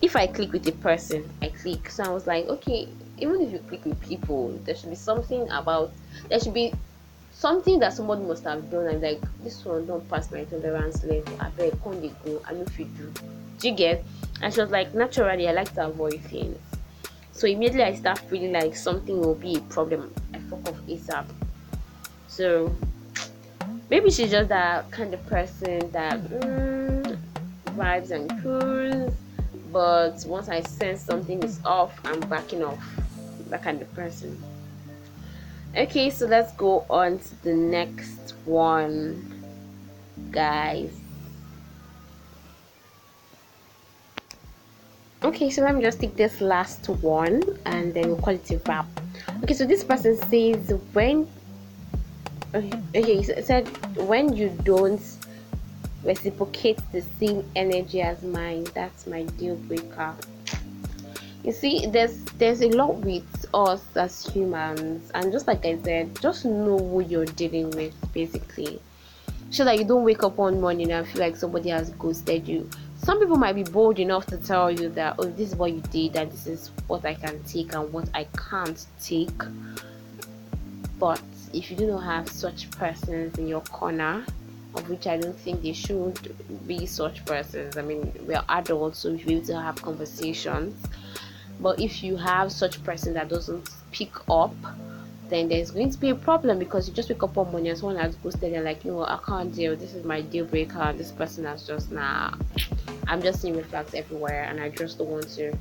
If 0.00 0.16
i 0.16 0.26
click 0.26 0.52
with 0.52 0.66
a 0.68 0.72
person 0.72 1.28
i 1.42 1.48
click. 1.48 1.90
So 1.90 2.04
i 2.04 2.08
was 2.08 2.26
like 2.26 2.46
okay 2.46 2.88
even 3.18 3.40
if 3.40 3.52
you 3.52 3.58
click 3.60 3.84
with 3.84 4.00
people, 4.00 4.58
there 4.64 4.74
should 4.74 4.90
be 4.90 4.96
something 4.96 5.48
about 5.50 5.92
there 6.28 6.40
should 6.40 6.54
be 6.54 6.72
something 7.32 7.78
that 7.80 7.92
somebody 7.92 8.22
must 8.22 8.44
have 8.44 8.70
done 8.70 8.86
and 8.86 9.02
like 9.02 9.20
this 9.42 9.64
one 9.64 9.86
don't 9.86 10.08
pass 10.08 10.30
my 10.30 10.44
tolerance 10.44 11.02
level. 11.04 11.34
I 11.40 11.48
bet 11.50 11.82
can't 11.82 12.00
they 12.00 12.12
go? 12.24 12.40
I 12.46 12.52
know 12.52 12.62
if 12.62 12.78
you 12.78 12.86
do. 12.86 13.12
Do 13.58 13.68
you 13.68 13.74
get? 13.74 14.04
And 14.40 14.52
she 14.52 14.60
was 14.60 14.70
like, 14.70 14.94
naturally 14.94 15.48
I 15.48 15.52
like 15.52 15.74
to 15.74 15.86
avoid 15.86 16.20
things. 16.22 16.58
So 17.32 17.46
immediately 17.46 17.84
I 17.84 17.94
start 17.94 18.18
feeling 18.18 18.52
like 18.52 18.76
something 18.76 19.18
will 19.20 19.34
be 19.34 19.56
a 19.56 19.60
problem. 19.60 20.12
I 20.34 20.38
fuck 20.38 20.68
off 20.68 20.76
ASAP. 20.86 21.26
So 22.28 22.74
maybe 23.90 24.10
she's 24.10 24.30
just 24.30 24.48
that 24.48 24.90
kind 24.90 25.14
of 25.14 25.24
person 25.26 25.90
that 25.92 26.20
mm, 26.22 27.18
vibes 27.76 28.10
and 28.10 28.30
cruise 28.40 29.12
but 29.72 30.22
once 30.26 30.50
I 30.50 30.60
sense 30.60 31.00
something 31.00 31.42
is 31.42 31.58
off, 31.64 31.98
I'm 32.04 32.20
backing 32.20 32.62
off 32.62 32.78
that 33.52 33.62
kind 33.62 33.80
of 33.80 33.94
person 33.94 34.42
okay 35.76 36.10
so 36.10 36.26
let's 36.26 36.52
go 36.54 36.84
on 36.90 37.18
to 37.18 37.42
the 37.44 37.54
next 37.54 38.34
one 38.44 39.32
guys. 40.30 40.90
Okay 45.22 45.50
so 45.50 45.62
let 45.62 45.76
me 45.76 45.82
just 45.82 46.00
take 46.00 46.16
this 46.16 46.40
last 46.40 46.88
one 46.88 47.42
and 47.66 47.94
then 47.94 48.08
we'll 48.08 48.20
call 48.20 48.34
it 48.34 48.50
a 48.50 48.60
wrap. 48.66 48.86
Okay 49.42 49.54
so 49.54 49.64
this 49.64 49.84
person 49.84 50.16
says 50.16 50.72
when 50.92 51.28
okay 52.54 53.22
so 53.22 53.32
it 53.32 53.46
said 53.46 53.68
when 53.96 54.34
you 54.34 54.48
don't 54.64 55.00
reciprocate 56.02 56.78
the 56.90 57.00
same 57.20 57.48
energy 57.54 58.02
as 58.02 58.22
mine 58.22 58.66
that's 58.74 59.06
my 59.06 59.22
deal 59.38 59.54
breaker. 59.54 60.14
You 61.44 61.52
see 61.52 61.86
there's 61.86 62.18
there's 62.38 62.62
a 62.62 62.68
lot 62.68 62.96
with 62.96 63.41
us 63.54 63.84
as 63.96 64.26
humans 64.26 65.10
and 65.14 65.32
just 65.32 65.46
like 65.46 65.64
i 65.64 65.78
said 65.82 66.14
just 66.20 66.44
know 66.44 66.78
who 66.78 67.00
you're 67.00 67.24
dealing 67.24 67.70
with 67.70 67.94
basically. 68.12 68.80
So 69.50 69.66
that 69.66 69.78
you 69.78 69.84
don't 69.84 70.04
wake 70.04 70.22
up 70.22 70.38
one 70.38 70.62
morning 70.62 70.90
and 70.92 71.06
feel 71.06 71.20
like 71.20 71.36
somebody 71.36 71.68
has 71.68 71.90
ghosted 71.90 72.48
you. 72.48 72.70
Some 72.96 73.18
people 73.18 73.36
might 73.36 73.52
be 73.52 73.64
bold 73.64 73.98
enough 73.98 74.24
to 74.26 74.38
tell 74.38 74.70
you 74.70 74.88
that 74.90 75.16
oh 75.18 75.24
this 75.24 75.50
is 75.50 75.56
what 75.56 75.72
you 75.72 75.82
did 75.90 76.16
and 76.16 76.32
this 76.32 76.46
is 76.46 76.70
what 76.86 77.04
i 77.04 77.12
can 77.14 77.42
take 77.44 77.74
and 77.74 77.92
what 77.92 78.08
i 78.14 78.26
can't 78.50 78.86
take. 79.00 79.42
But 80.98 81.20
if 81.52 81.70
you 81.70 81.76
do 81.76 81.86
not 81.86 82.04
have 82.04 82.28
such 82.28 82.70
persons 82.70 83.36
in 83.36 83.46
your 83.46 83.60
corner 83.60 84.24
of 84.74 84.88
which 84.88 85.06
I 85.06 85.18
don't 85.18 85.36
think 85.36 85.62
they 85.62 85.74
should 85.74 86.34
be 86.66 86.86
such 86.86 87.24
persons. 87.26 87.76
I 87.76 87.82
mean, 87.82 88.10
we're 88.26 88.42
adults, 88.48 89.00
so 89.00 89.12
we 89.12 89.18
should 89.18 89.28
be 89.28 89.34
able 89.34 89.46
to 89.46 89.60
have 89.60 89.76
conversations 89.82 90.74
but 91.62 91.80
if 91.80 92.02
you 92.02 92.16
have 92.16 92.50
such 92.50 92.82
person 92.82 93.14
that 93.14 93.28
doesn't 93.28 93.70
pick 93.92 94.10
up 94.28 94.54
then 95.32 95.48
there's 95.48 95.70
going 95.70 95.88
to 95.90 95.98
be 95.98 96.10
a 96.10 96.14
problem 96.14 96.58
because 96.58 96.86
you 96.86 96.94
just 96.94 97.08
wake 97.08 97.22
up 97.22 97.34
one 97.36 97.50
morning 97.50 97.70
and 97.70 97.78
someone 97.78 97.96
has 97.96 98.14
ghosted 98.16 98.52
and 98.52 98.64
like 98.64 98.84
you 98.84 98.90
know 98.90 99.02
i 99.04 99.18
can't 99.26 99.54
deal 99.54 99.74
this 99.74 99.94
is 99.94 100.04
my 100.04 100.20
deal 100.20 100.44
breaker 100.44 100.92
this 100.98 101.10
person 101.10 101.44
has 101.44 101.66
just 101.66 101.90
nah. 101.90 102.34
I'm 103.08 103.22
just 103.22 103.40
seeing 103.40 103.56
reflects 103.56 103.94
everywhere 103.94 104.44
and 104.44 104.60
i 104.60 104.68
just 104.68 104.98
don't 104.98 105.08
want 105.08 105.28
to 105.30 105.56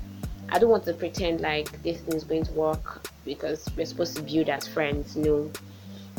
i 0.49 0.59
don't 0.59 0.69
want 0.69 0.83
to 0.85 0.93
pretend 0.93 1.39
like 1.39 1.81
this 1.83 2.01
thing 2.01 2.15
is 2.15 2.25
going 2.25 2.43
to 2.43 2.51
work 2.51 3.07
because 3.23 3.65
we're 3.77 3.85
supposed 3.85 4.17
to 4.17 4.23
build 4.23 4.49
as 4.49 4.67
friends 4.67 5.15
no 5.15 5.49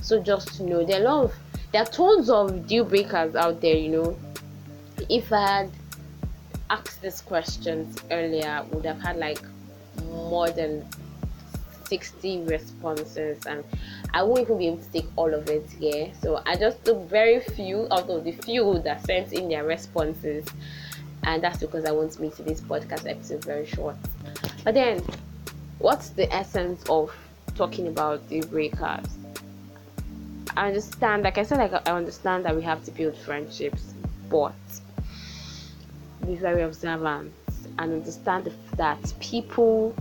so 0.01 0.18
just 0.23 0.55
to 0.57 0.62
know 0.62 0.85
there 0.85 1.01
are 1.01 1.05
a 1.05 1.05
lot 1.05 1.25
of 1.25 1.35
there 1.73 1.83
are 1.83 1.87
tons 1.87 2.31
of 2.31 2.66
deal 2.66 2.85
breakers 2.85 3.35
out 3.35 3.61
there 3.61 3.77
you 3.77 3.88
know. 3.88 4.16
If 5.11 5.33
i 5.33 5.59
had 5.59 5.71
asked 6.71 7.03
these 7.03 7.21
questions 7.21 7.99
earlier 8.11 8.64
would 8.73 8.87
have 8.87 9.01
had 9.01 9.18
like 9.18 9.42
more 10.05 10.50
than 10.50 10.87
60 11.92 12.44
responses 12.44 13.44
and 13.46 13.62
I 14.14 14.22
won't 14.22 14.40
even 14.40 14.59
be 14.59 14.66
able 14.68 14.78
to 14.78 14.92
take 14.92 15.07
all 15.16 15.33
of 15.33 15.48
it 15.48 15.68
here. 15.78 16.11
So 16.20 16.42
I 16.46 16.57
just 16.57 16.85
took 16.85 17.09
very 17.09 17.40
few 17.40 17.87
out 17.90 18.09
of 18.09 18.24
the 18.24 18.33
few 18.33 18.78
that 18.81 19.05
sent 19.05 19.33
in 19.33 19.48
their 19.48 19.64
responses, 19.64 20.46
and 21.24 21.42
that's 21.42 21.59
because 21.59 21.85
I 21.85 21.92
want 21.92 22.12
to 22.12 22.22
make 22.22 22.37
this 22.37 22.61
podcast 22.61 23.09
episode 23.09 23.44
very 23.44 23.66
short. 23.66 23.96
But 24.64 24.74
then, 24.74 25.02
what's 25.78 26.11
the 26.11 26.33
essence 26.33 26.83
of 26.88 27.14
talking 27.55 27.88
about 27.88 28.26
the 28.28 28.40
breakups? 28.40 29.11
I 30.57 30.68
understand, 30.68 31.22
like 31.22 31.38
I 31.38 31.42
said, 31.42 31.59
like 31.59 31.88
I 31.88 31.92
understand 31.92 32.44
that 32.44 32.55
we 32.55 32.62
have 32.62 32.85
to 32.85 32.90
build 32.90 33.16
friendships, 33.16 33.94
but 34.28 34.55
be 36.26 36.37
very 36.37 36.62
observant 36.62 37.33
and 37.79 37.93
understand 37.93 38.53
that 38.77 39.15
people 39.21 39.95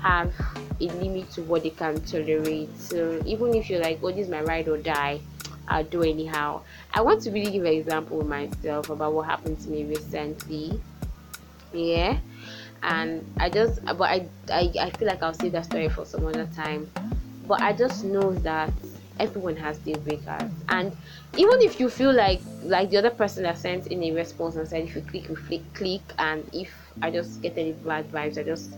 have 0.00 0.32
a 0.80 0.84
limit 0.84 1.30
to 1.32 1.42
what 1.42 1.62
they 1.62 1.70
can 1.70 2.00
tolerate. 2.02 2.76
So 2.78 3.22
even 3.26 3.54
if 3.54 3.68
you're 3.68 3.82
like, 3.82 4.00
oh, 4.02 4.10
this 4.10 4.26
is 4.26 4.28
my 4.28 4.42
ride 4.42 4.68
or 4.68 4.78
die, 4.78 5.20
I'll 5.68 5.84
do 5.84 6.02
anyhow. 6.02 6.62
I 6.92 7.02
want 7.02 7.22
to 7.22 7.30
really 7.30 7.52
give 7.52 7.64
an 7.64 7.72
example 7.72 8.24
myself 8.24 8.90
about 8.90 9.12
what 9.12 9.26
happened 9.26 9.60
to 9.60 9.68
me 9.68 9.84
recently. 9.84 10.80
Yeah. 11.72 12.18
And 12.82 13.30
I 13.38 13.50
just 13.50 13.84
but 13.84 14.00
I, 14.00 14.26
I 14.50 14.72
I 14.80 14.90
feel 14.90 15.06
like 15.06 15.22
I'll 15.22 15.34
save 15.34 15.52
that 15.52 15.66
story 15.66 15.88
for 15.88 16.04
some 16.04 16.26
other 16.26 16.48
time. 16.56 16.90
But 17.46 17.60
I 17.60 17.72
just 17.72 18.04
know 18.04 18.32
that 18.36 18.72
everyone 19.20 19.54
has 19.54 19.76
deal 19.78 19.98
breakers 19.98 20.50
and 20.70 20.96
even 21.36 21.60
if 21.60 21.78
you 21.78 21.90
feel 21.90 22.10
like 22.12 22.40
like 22.62 22.88
the 22.88 22.96
other 22.96 23.10
person 23.10 23.42
that 23.42 23.58
sent 23.58 23.86
in 23.88 24.02
a 24.02 24.12
response 24.12 24.56
and 24.56 24.66
said 24.66 24.82
if 24.82 24.94
you 24.96 25.02
click 25.02 25.28
you 25.28 25.36
click 25.36 25.74
click 25.74 26.00
and 26.18 26.48
if 26.54 26.70
i 27.02 27.10
just 27.10 27.40
get 27.42 27.56
any 27.56 27.72
bad 27.72 28.10
vibes 28.12 28.38
i 28.38 28.42
just 28.42 28.72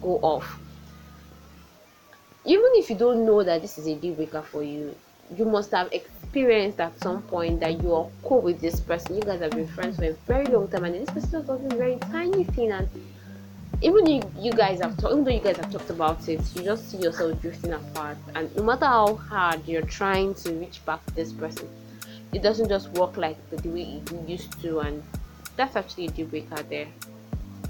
go 0.00 0.18
off. 0.18 0.58
Even 2.44 2.70
if 2.74 2.90
you 2.90 2.96
don't 2.96 3.24
know 3.24 3.44
that 3.44 3.62
this 3.62 3.78
is 3.78 3.86
a 3.86 3.94
deal 3.94 4.14
breaker 4.14 4.42
for 4.42 4.64
you 4.64 4.94
you 5.36 5.44
must 5.44 5.70
have 5.70 5.90
experienced 5.92 6.80
at 6.80 6.98
some 7.00 7.22
point 7.22 7.60
that 7.60 7.82
you 7.82 7.94
are 7.94 8.06
cool 8.24 8.40
with 8.40 8.60
this 8.60 8.80
person. 8.80 9.16
You 9.16 9.22
guys 9.22 9.40
have 9.40 9.52
been 9.52 9.68
friends 9.68 9.96
for 9.96 10.04
a 10.04 10.12
very 10.26 10.46
long 10.46 10.68
time 10.68 10.84
and 10.84 10.94
this 10.94 11.08
person 11.08 11.30
does 11.30 11.46
something 11.46 11.78
very 11.78 11.96
tiny 11.96 12.44
thing 12.44 12.72
and 12.72 12.88
even 13.80 14.06
you, 14.06 14.22
you 14.38 14.52
guys 14.52 14.80
have 14.80 14.96
talked 14.96 15.12
even 15.12 15.24
though 15.24 15.30
you 15.30 15.40
guys 15.40 15.56
have 15.56 15.70
talked 15.72 15.90
about 15.90 16.28
it 16.28 16.40
you 16.54 16.62
just 16.62 16.90
see 16.90 16.98
yourself 16.98 17.40
drifting 17.40 17.72
apart 17.72 18.16
and 18.34 18.54
no 18.54 18.62
matter 18.62 18.86
how 18.86 19.14
hard 19.14 19.66
you're 19.66 19.82
trying 19.82 20.34
to 20.34 20.52
reach 20.52 20.84
back 20.84 21.04
to 21.06 21.14
this 21.14 21.32
person 21.32 21.68
it 22.32 22.42
doesn't 22.42 22.68
just 22.68 22.88
work 22.90 23.16
like 23.16 23.36
the 23.50 23.68
way 23.70 23.82
it 23.82 24.28
used 24.28 24.60
to 24.62 24.78
and 24.80 25.02
that's 25.56 25.76
actually 25.76 26.06
a 26.06 26.10
deal 26.10 26.26
breaker 26.26 26.62
there 26.64 26.86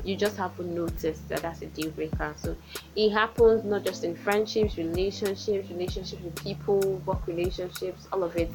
you 0.04 0.16
just 0.16 0.36
have 0.36 0.56
to 0.56 0.64
notice 0.64 1.20
that 1.28 1.42
that's 1.42 1.62
a 1.62 1.66
deal 1.66 1.90
breaker 1.90 2.34
so 2.36 2.56
it 2.96 3.10
happens 3.10 3.64
not 3.64 3.84
just 3.84 4.04
in 4.04 4.16
friendships 4.16 4.76
relationships 4.76 5.70
relationships 5.70 6.22
with 6.22 6.34
people 6.42 6.80
work 7.06 7.26
relationships 7.26 8.08
all 8.12 8.24
of 8.24 8.36
it 8.36 8.50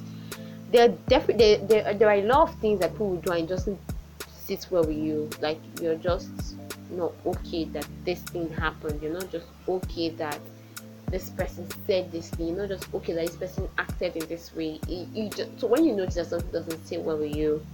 there 0.71 0.89
definitely 1.07 1.55
there, 1.55 1.57
there, 1.67 1.93
there 1.93 2.09
are 2.09 2.15
a 2.15 2.23
lot 2.23 2.49
of 2.49 2.55
things 2.59 2.79
that 2.79 2.91
people 2.91 3.15
do 3.17 3.31
and 3.31 3.47
just 3.47 3.69
sit 4.27 4.67
well 4.69 4.83
with 4.83 4.97
you 4.97 5.29
like 5.41 5.59
you're 5.81 5.95
just 5.95 6.57
not 6.91 7.13
okay 7.25 7.65
that 7.65 7.87
this 8.05 8.21
thing 8.21 8.49
happened. 8.53 9.01
You're 9.01 9.13
not 9.13 9.31
just 9.31 9.47
okay 9.67 10.09
that 10.09 10.39
this 11.07 11.29
person 11.31 11.67
said 11.85 12.11
this 12.11 12.29
thing. 12.29 12.49
You're 12.49 12.57
not 12.57 12.69
just 12.69 12.93
okay 12.93 13.13
that 13.13 13.27
this 13.27 13.35
person 13.35 13.69
acted 13.77 14.15
in 14.15 14.27
this 14.27 14.55
way. 14.55 14.79
You, 14.87 15.07
you 15.13 15.29
just, 15.29 15.59
so 15.59 15.67
when 15.67 15.85
you 15.85 15.95
notice 15.95 16.15
that 16.15 16.27
something 16.27 16.51
doesn't 16.51 16.85
sit 16.85 17.01
well 17.01 17.17
with 17.17 17.35
you, 17.35 17.65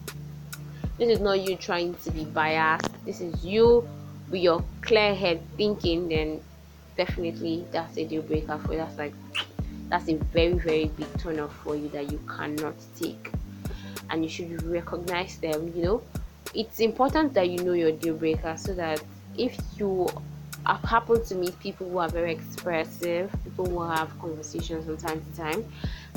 this 0.98 1.10
is 1.10 1.20
not 1.20 1.40
you 1.42 1.56
trying 1.56 1.96
to 1.96 2.12
be 2.12 2.26
biased. 2.26 2.88
This 3.06 3.22
is 3.22 3.44
you 3.44 3.88
with 4.30 4.42
your 4.42 4.64
clear 4.82 5.16
head 5.16 5.42
thinking. 5.58 6.10
Then 6.10 6.42
definitely 6.98 7.66
that's 7.72 7.98
a 7.98 8.06
deal 8.06 8.22
breaker 8.22 8.60
for 8.60 8.74
you. 8.74 8.78
That's 8.80 8.98
like 8.98 9.14
that's 9.90 10.08
a 10.10 10.16
very 10.16 10.54
very 10.54 10.86
big 10.86 11.08
turn 11.20 11.40
off 11.40 11.56
for 11.64 11.76
you 11.76 11.90
that 11.90 12.12
you 12.12 12.20
cannot 12.28 12.76
take, 13.00 13.32
and 14.10 14.24
you 14.24 14.30
should 14.30 14.62
recognize 14.64 15.38
them. 15.38 15.74
You 15.76 15.84
know, 15.84 16.04
it's 16.54 16.80
important 16.80 17.34
that 17.34 17.50
you 17.50 17.64
know 17.64 17.74
your 17.74 17.92
deal 17.92 18.16
breaker 18.16 18.56
so 18.58 18.74
that 18.76 19.02
if 19.38 19.58
you 19.78 20.08
I've 20.66 20.84
happened 20.84 21.26
to 21.26 21.36
meet 21.36 21.60
people 21.60 21.90
who 21.90 21.98
are 21.98 22.08
very 22.08 22.32
expressive, 22.32 23.30
people 23.44 23.66
who 23.66 23.82
have 23.82 24.18
conversations 24.20 24.86
from 24.86 24.96
time 24.98 25.22
to 25.22 25.38
time, 25.38 25.66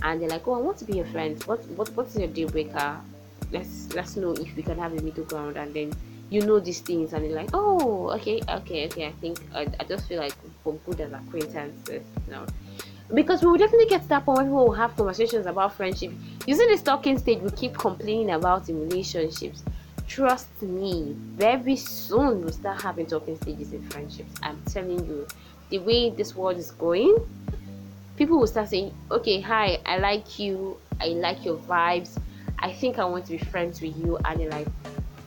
and 0.02 0.20
they're 0.20 0.28
like, 0.28 0.46
"Oh, 0.46 0.54
I 0.54 0.58
want 0.58 0.78
to 0.78 0.84
be 0.84 0.94
your 0.94 1.06
friend. 1.06 1.42
What 1.44 1.64
what 1.70 1.88
what's 1.96 2.16
your 2.16 2.28
deal 2.28 2.48
breaker? 2.48 3.00
Let's 3.52 3.92
let's 3.94 4.16
know 4.16 4.32
if 4.32 4.54
we 4.56 4.62
can 4.62 4.78
have 4.78 4.92
a 4.92 5.02
middle 5.02 5.24
ground." 5.24 5.56
And 5.56 5.72
then 5.74 5.92
you 6.30 6.42
know 6.42 6.59
these 6.61 6.80
things, 6.80 7.12
and 7.12 7.24
they're 7.24 7.37
like, 7.37 7.50
"Oh, 7.52 8.11
okay, 8.16 8.40
okay, 8.48 8.87
okay. 8.87 9.06
I 9.06 9.12
think 9.12 9.40
I, 9.54 9.66
I 9.80 9.85
just 9.85 10.09
feel 10.09 10.20
like 10.20 10.35
we're 10.64 10.74
good 10.87 11.00
as 11.00 11.12
acquaintances 11.12 12.02
now." 12.28 12.46
Because 13.14 13.42
we 13.42 13.48
will 13.48 13.59
definitely 13.59 13.87
get 13.87 14.02
to 14.02 14.09
that 14.09 14.24
point 14.24 14.48
where 14.48 14.62
we 14.62 14.68
will 14.68 14.72
have 14.72 14.96
conversations 14.96 15.46
about 15.46 15.74
friendship. 15.74 16.12
Using 16.44 16.68
the 16.68 16.76
stalking 16.76 17.18
stage, 17.18 17.38
we 17.38 17.50
keep 17.50 17.78
complaining 17.78 18.30
about 18.30 18.68
in 18.68 18.80
relationships 18.80 19.62
trust 20.06 20.62
me, 20.62 21.14
very 21.37 21.76
soon 21.76 22.42
we'll 22.42 22.52
start 22.52 22.80
having 22.80 23.06
talking 23.06 23.37
stages 23.37 23.72
in 23.72 23.82
friendships. 23.90 24.32
I'm 24.42 24.61
telling 24.66 25.04
you, 25.06 25.26
the 25.70 25.78
way 25.80 26.11
this 26.11 26.35
world 26.35 26.59
is 26.59 26.70
going, 26.72 27.16
people 28.16 28.38
will 28.38 28.46
start 28.46 28.68
saying, 28.68 28.94
Okay, 29.11 29.40
hi, 29.40 29.78
I 29.85 29.98
like 29.98 30.38
you, 30.38 30.78
I 31.00 31.09
like 31.09 31.44
your 31.44 31.56
vibes, 31.59 32.18
I 32.58 32.72
think 32.72 32.98
I 32.98 33.04
want 33.04 33.26
to 33.26 33.32
be 33.32 33.38
friends 33.38 33.80
with 33.80 33.96
you, 33.96 34.18
and 34.24 34.40
you're 34.40 34.50
like, 34.50 34.68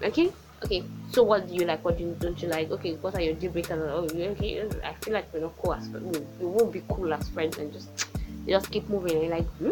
Okay, 0.01 0.31
okay, 0.63 0.83
so 1.11 1.23
what 1.23 1.47
do 1.47 1.53
you 1.53 1.65
like? 1.65 1.83
What 1.83 1.97
do 1.97 2.05
you, 2.05 2.15
don't 2.19 2.41
you 2.41 2.47
like? 2.47 2.71
Okay, 2.71 2.93
what 2.95 3.15
are 3.15 3.21
your 3.21 3.33
deal 3.33 3.51
breakers? 3.51 3.81
Oh, 3.81 4.07
okay, 4.31 4.63
I 4.81 4.93
feel 4.93 5.13
like 5.13 5.33
we're 5.33 5.41
not 5.41 5.57
cool 5.57 5.73
as 5.73 5.89
friends. 5.89 6.17
We 6.39 6.45
won't 6.45 6.71
be 6.71 6.81
cool 6.87 7.13
as 7.13 7.27
friends 7.29 7.57
and 7.57 7.73
just 7.73 7.89
just 8.47 8.71
keep 8.71 8.87
moving. 8.87 9.17
And 9.17 9.29
like, 9.29 9.45
hmm? 9.59 9.71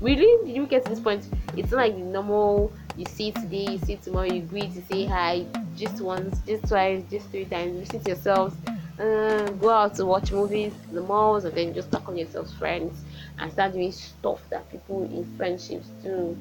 Really? 0.00 0.46
Did 0.46 0.54
you 0.54 0.66
get 0.66 0.84
to 0.84 0.90
this 0.90 1.00
point? 1.00 1.26
It's 1.56 1.72
not 1.72 1.78
like 1.78 1.96
normal 1.96 2.72
you 2.96 3.04
see 3.06 3.32
today, 3.32 3.72
you 3.72 3.78
see 3.78 3.96
tomorrow, 3.96 4.32
you 4.32 4.42
greet, 4.42 4.70
you 4.70 4.82
say 4.90 5.06
hi, 5.06 5.44
just 5.76 6.00
once, 6.00 6.38
just 6.46 6.68
twice, 6.68 7.02
just 7.10 7.28
three 7.30 7.44
times, 7.46 7.92
you 7.92 7.98
see 7.98 8.08
yourselves, 8.08 8.54
uh, 8.98 9.48
go 9.50 9.70
out 9.70 9.94
to 9.96 10.06
watch 10.06 10.32
movies, 10.32 10.72
the 10.92 11.02
malls, 11.02 11.44
and 11.44 11.54
then 11.54 11.74
just 11.74 11.90
talk 11.90 12.08
on 12.08 12.16
yourselves 12.16 12.52
friends 12.54 12.98
and 13.38 13.52
start 13.52 13.72
doing 13.72 13.92
stuff 13.92 14.40
that 14.50 14.70
people 14.70 15.04
in 15.04 15.24
friendships 15.36 15.88
do. 16.02 16.36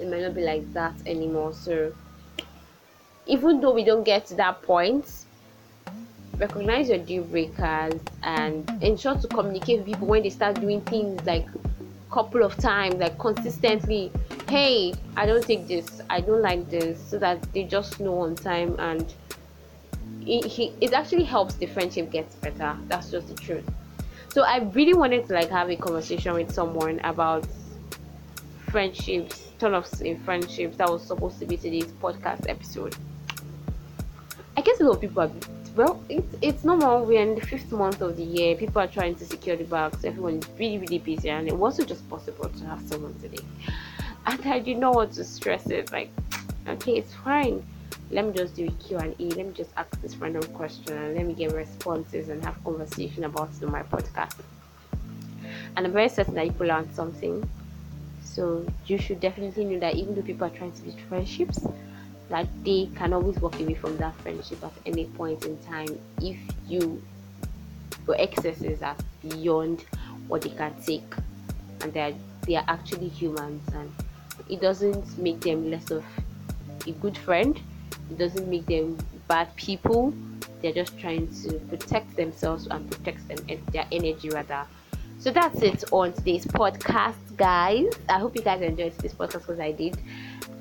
It 0.00 0.08
might 0.08 0.22
not 0.22 0.34
be 0.34 0.42
like 0.42 0.72
that 0.72 0.94
anymore. 1.06 1.52
So, 1.52 1.92
even 3.26 3.60
though 3.60 3.72
we 3.72 3.84
don't 3.84 4.04
get 4.04 4.26
to 4.26 4.34
that 4.36 4.62
point, 4.62 5.06
recognize 6.36 6.88
your 6.88 6.98
deal 6.98 7.24
breakers 7.24 8.00
and 8.22 8.68
ensure 8.80 9.16
to 9.16 9.28
communicate 9.28 9.78
with 9.78 9.86
people 9.86 10.06
when 10.08 10.22
they 10.22 10.30
start 10.30 10.60
doing 10.60 10.80
things 10.82 11.24
like 11.24 11.46
couple 12.10 12.42
of 12.42 12.54
times 12.58 12.96
like 12.96 13.18
consistently 13.18 14.12
hey 14.48 14.92
i 15.16 15.24
don't 15.24 15.46
take 15.46 15.66
this 15.66 16.02
i 16.10 16.20
don't 16.20 16.42
like 16.42 16.68
this 16.68 17.02
so 17.08 17.18
that 17.18 17.40
they 17.54 17.64
just 17.64 18.00
know 18.00 18.18
on 18.18 18.36
time 18.36 18.76
and 18.78 19.14
it, 20.26 20.74
it 20.80 20.92
actually 20.92 21.24
helps 21.24 21.54
the 21.54 21.66
friendship 21.66 22.10
gets 22.10 22.34
better 22.36 22.76
that's 22.88 23.10
just 23.10 23.28
the 23.28 23.34
truth 23.34 23.68
so 24.28 24.42
i 24.42 24.58
really 24.74 24.94
wanted 24.94 25.26
to 25.26 25.34
like 25.34 25.48
have 25.48 25.70
a 25.70 25.76
conversation 25.76 26.32
with 26.34 26.52
someone 26.52 27.00
about 27.00 27.46
friendships 28.70 29.48
turn-offs 29.58 30.00
in 30.00 30.18
friendships 30.20 30.76
that 30.76 30.88
was 30.88 31.02
supposed 31.02 31.38
to 31.38 31.46
be 31.46 31.56
today's 31.56 31.92
podcast 32.00 32.48
episode 32.48 32.96
i 34.56 34.60
guess 34.60 34.80
a 34.80 34.84
lot 34.84 34.94
of 34.94 35.00
people 35.00 35.22
are 35.22 35.30
well, 35.74 36.02
it's 36.08 36.36
it's 36.42 36.64
normal. 36.64 37.04
We're 37.04 37.22
in 37.22 37.34
the 37.34 37.46
fifth 37.46 37.72
month 37.72 38.02
of 38.02 38.16
the 38.16 38.22
year. 38.22 38.54
People 38.56 38.82
are 38.82 38.86
trying 38.86 39.14
to 39.16 39.24
secure 39.24 39.56
the 39.56 39.64
bags. 39.64 40.04
Everyone 40.04 40.36
is 40.36 40.48
really 40.58 40.78
really 40.78 40.98
busy, 40.98 41.30
and 41.30 41.48
it 41.48 41.56
wasn't 41.56 41.88
just 41.88 42.08
possible 42.10 42.48
to 42.48 42.64
have 42.66 42.80
someone 42.82 43.14
today. 43.20 43.42
And 44.26 44.46
I 44.46 44.58
did 44.58 44.78
not 44.78 44.94
want 44.94 45.12
to 45.14 45.24
stress 45.24 45.66
it. 45.66 45.90
Like, 45.90 46.10
okay, 46.68 46.98
it's 46.98 47.14
fine. 47.14 47.64
Let 48.12 48.26
me 48.26 48.32
just 48.34 48.54
do 48.54 48.66
a 48.66 48.70
Q 48.70 48.98
and 48.98 49.14
A. 49.18 49.22
Let 49.34 49.46
me 49.46 49.52
just 49.54 49.70
ask 49.74 49.90
this 50.02 50.14
random 50.16 50.42
question 50.52 50.92
and 50.92 51.16
let 51.16 51.24
me 51.24 51.32
get 51.32 51.52
responses 51.52 52.28
and 52.28 52.44
have 52.44 52.62
conversation 52.62 53.24
about 53.24 53.48
it 53.56 53.64
on 53.64 53.72
my 53.72 53.82
podcast. 53.84 54.36
And 55.76 55.86
I'm 55.86 55.92
very 55.92 56.10
certain 56.10 56.34
that 56.34 56.44
you 56.44 56.52
will 56.58 56.66
learn 56.66 56.92
something. 56.92 57.48
So 58.22 58.66
you 58.86 58.98
should 58.98 59.20
definitely 59.20 59.64
know 59.64 59.80
that 59.80 59.94
even 59.94 60.14
though 60.14 60.20
people 60.20 60.46
are 60.46 60.50
trying 60.50 60.72
to 60.72 60.82
build 60.82 61.00
friendships, 61.08 61.66
that 62.28 62.46
they 62.64 62.90
can 62.96 63.14
always 63.14 63.38
walk 63.40 63.58
away 63.60 63.74
from 63.74 63.96
that 63.96 64.14
friendship 64.16 64.62
at 64.62 64.72
any 64.84 65.06
point 65.06 65.46
in 65.46 65.56
time 65.64 65.98
if 66.20 66.36
you 66.68 67.02
your 68.06 68.16
excesses 68.16 68.82
are 68.82 68.96
beyond 69.22 69.84
what 70.28 70.42
they 70.42 70.50
can 70.50 70.74
take 70.82 71.14
and 71.82 71.92
they 71.92 72.00
are, 72.00 72.14
they 72.46 72.56
are 72.56 72.64
actually 72.68 73.08
humans 73.08 73.62
and 73.74 73.92
it 74.48 74.60
doesn't 74.60 75.18
make 75.18 75.40
them 75.40 75.70
less 75.70 75.90
of 75.90 76.04
a 76.86 76.92
good 76.92 77.16
friend 77.16 77.60
it 78.10 78.18
doesn't 78.18 78.48
make 78.48 78.66
them 78.66 78.96
bad 79.28 79.54
people 79.56 80.12
they're 80.60 80.72
just 80.72 80.96
trying 80.98 81.26
to 81.42 81.58
protect 81.70 82.14
themselves 82.16 82.66
and 82.68 82.90
protect 82.90 83.26
them 83.28 83.60
their 83.72 83.86
energy 83.92 84.28
rather 84.30 84.64
so 85.18 85.30
that's 85.30 85.62
it 85.62 85.84
on 85.92 86.12
today's 86.12 86.44
podcast 86.46 87.16
guys 87.36 87.86
i 88.08 88.18
hope 88.18 88.34
you 88.36 88.42
guys 88.42 88.60
enjoyed 88.60 88.92
this 88.98 89.12
podcast 89.12 89.40
because 89.40 89.60
i 89.60 89.72
did 89.72 89.98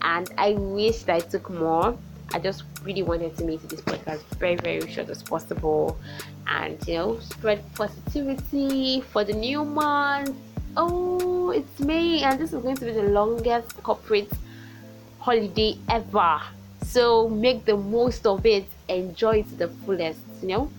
and 0.01 0.29
I 0.37 0.53
wish 0.53 1.07
I 1.07 1.19
took 1.19 1.49
more. 1.49 1.97
I 2.33 2.39
just 2.39 2.63
really 2.83 3.03
wanted 3.03 3.37
to 3.37 3.45
make 3.45 3.61
this 3.67 3.81
podcast 3.81 4.21
very, 4.37 4.55
very 4.55 4.89
short 4.89 5.09
as 5.09 5.21
possible 5.21 5.97
and 6.47 6.77
you 6.87 6.95
know, 6.95 7.19
spread 7.19 7.61
positivity 7.75 9.01
for 9.01 9.23
the 9.23 9.33
new 9.33 9.65
month. 9.65 10.35
Oh, 10.77 11.51
it's 11.51 11.79
May, 11.79 12.23
and 12.23 12.39
this 12.39 12.53
is 12.53 12.61
going 12.61 12.77
to 12.77 12.85
be 12.85 12.91
the 12.91 13.03
longest 13.03 13.83
corporate 13.83 14.31
holiday 15.19 15.77
ever. 15.89 16.39
So 16.91 17.29
make 17.29 17.63
the 17.63 17.77
most 17.77 18.27
of 18.27 18.45
it, 18.45 18.65
enjoy 18.89 19.39
it 19.39 19.49
to 19.49 19.55
the 19.55 19.67
fullest, 19.85 20.19
you 20.41 20.49
know. 20.49 20.69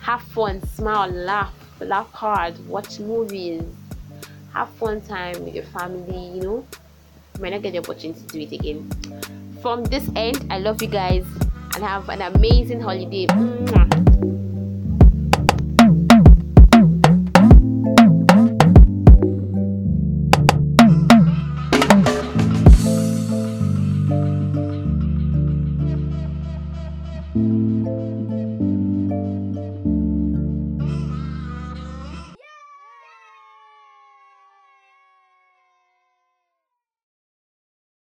Have 0.00 0.22
fun, 0.22 0.64
smile, 0.68 1.10
laugh, 1.10 1.54
laugh 1.80 2.12
hard, 2.12 2.54
watch 2.68 3.00
movies, 3.00 3.62
have 4.52 4.68
fun 4.78 5.00
time 5.00 5.44
with 5.44 5.54
your 5.54 5.64
family, 5.64 6.36
you 6.36 6.42
know 6.42 6.64
might 7.40 7.50
not 7.50 7.62
get 7.62 7.72
the 7.72 7.78
opportunity 7.78 8.20
to 8.20 8.26
do 8.26 8.40
it 8.40 8.52
again. 8.52 8.90
From 9.60 9.84
this 9.84 10.08
end, 10.14 10.46
I 10.50 10.58
love 10.58 10.80
you 10.82 10.88
guys 10.88 11.26
and 11.74 11.82
have 11.82 12.08
an 12.08 12.22
amazing 12.22 12.80
holiday. 12.80 13.26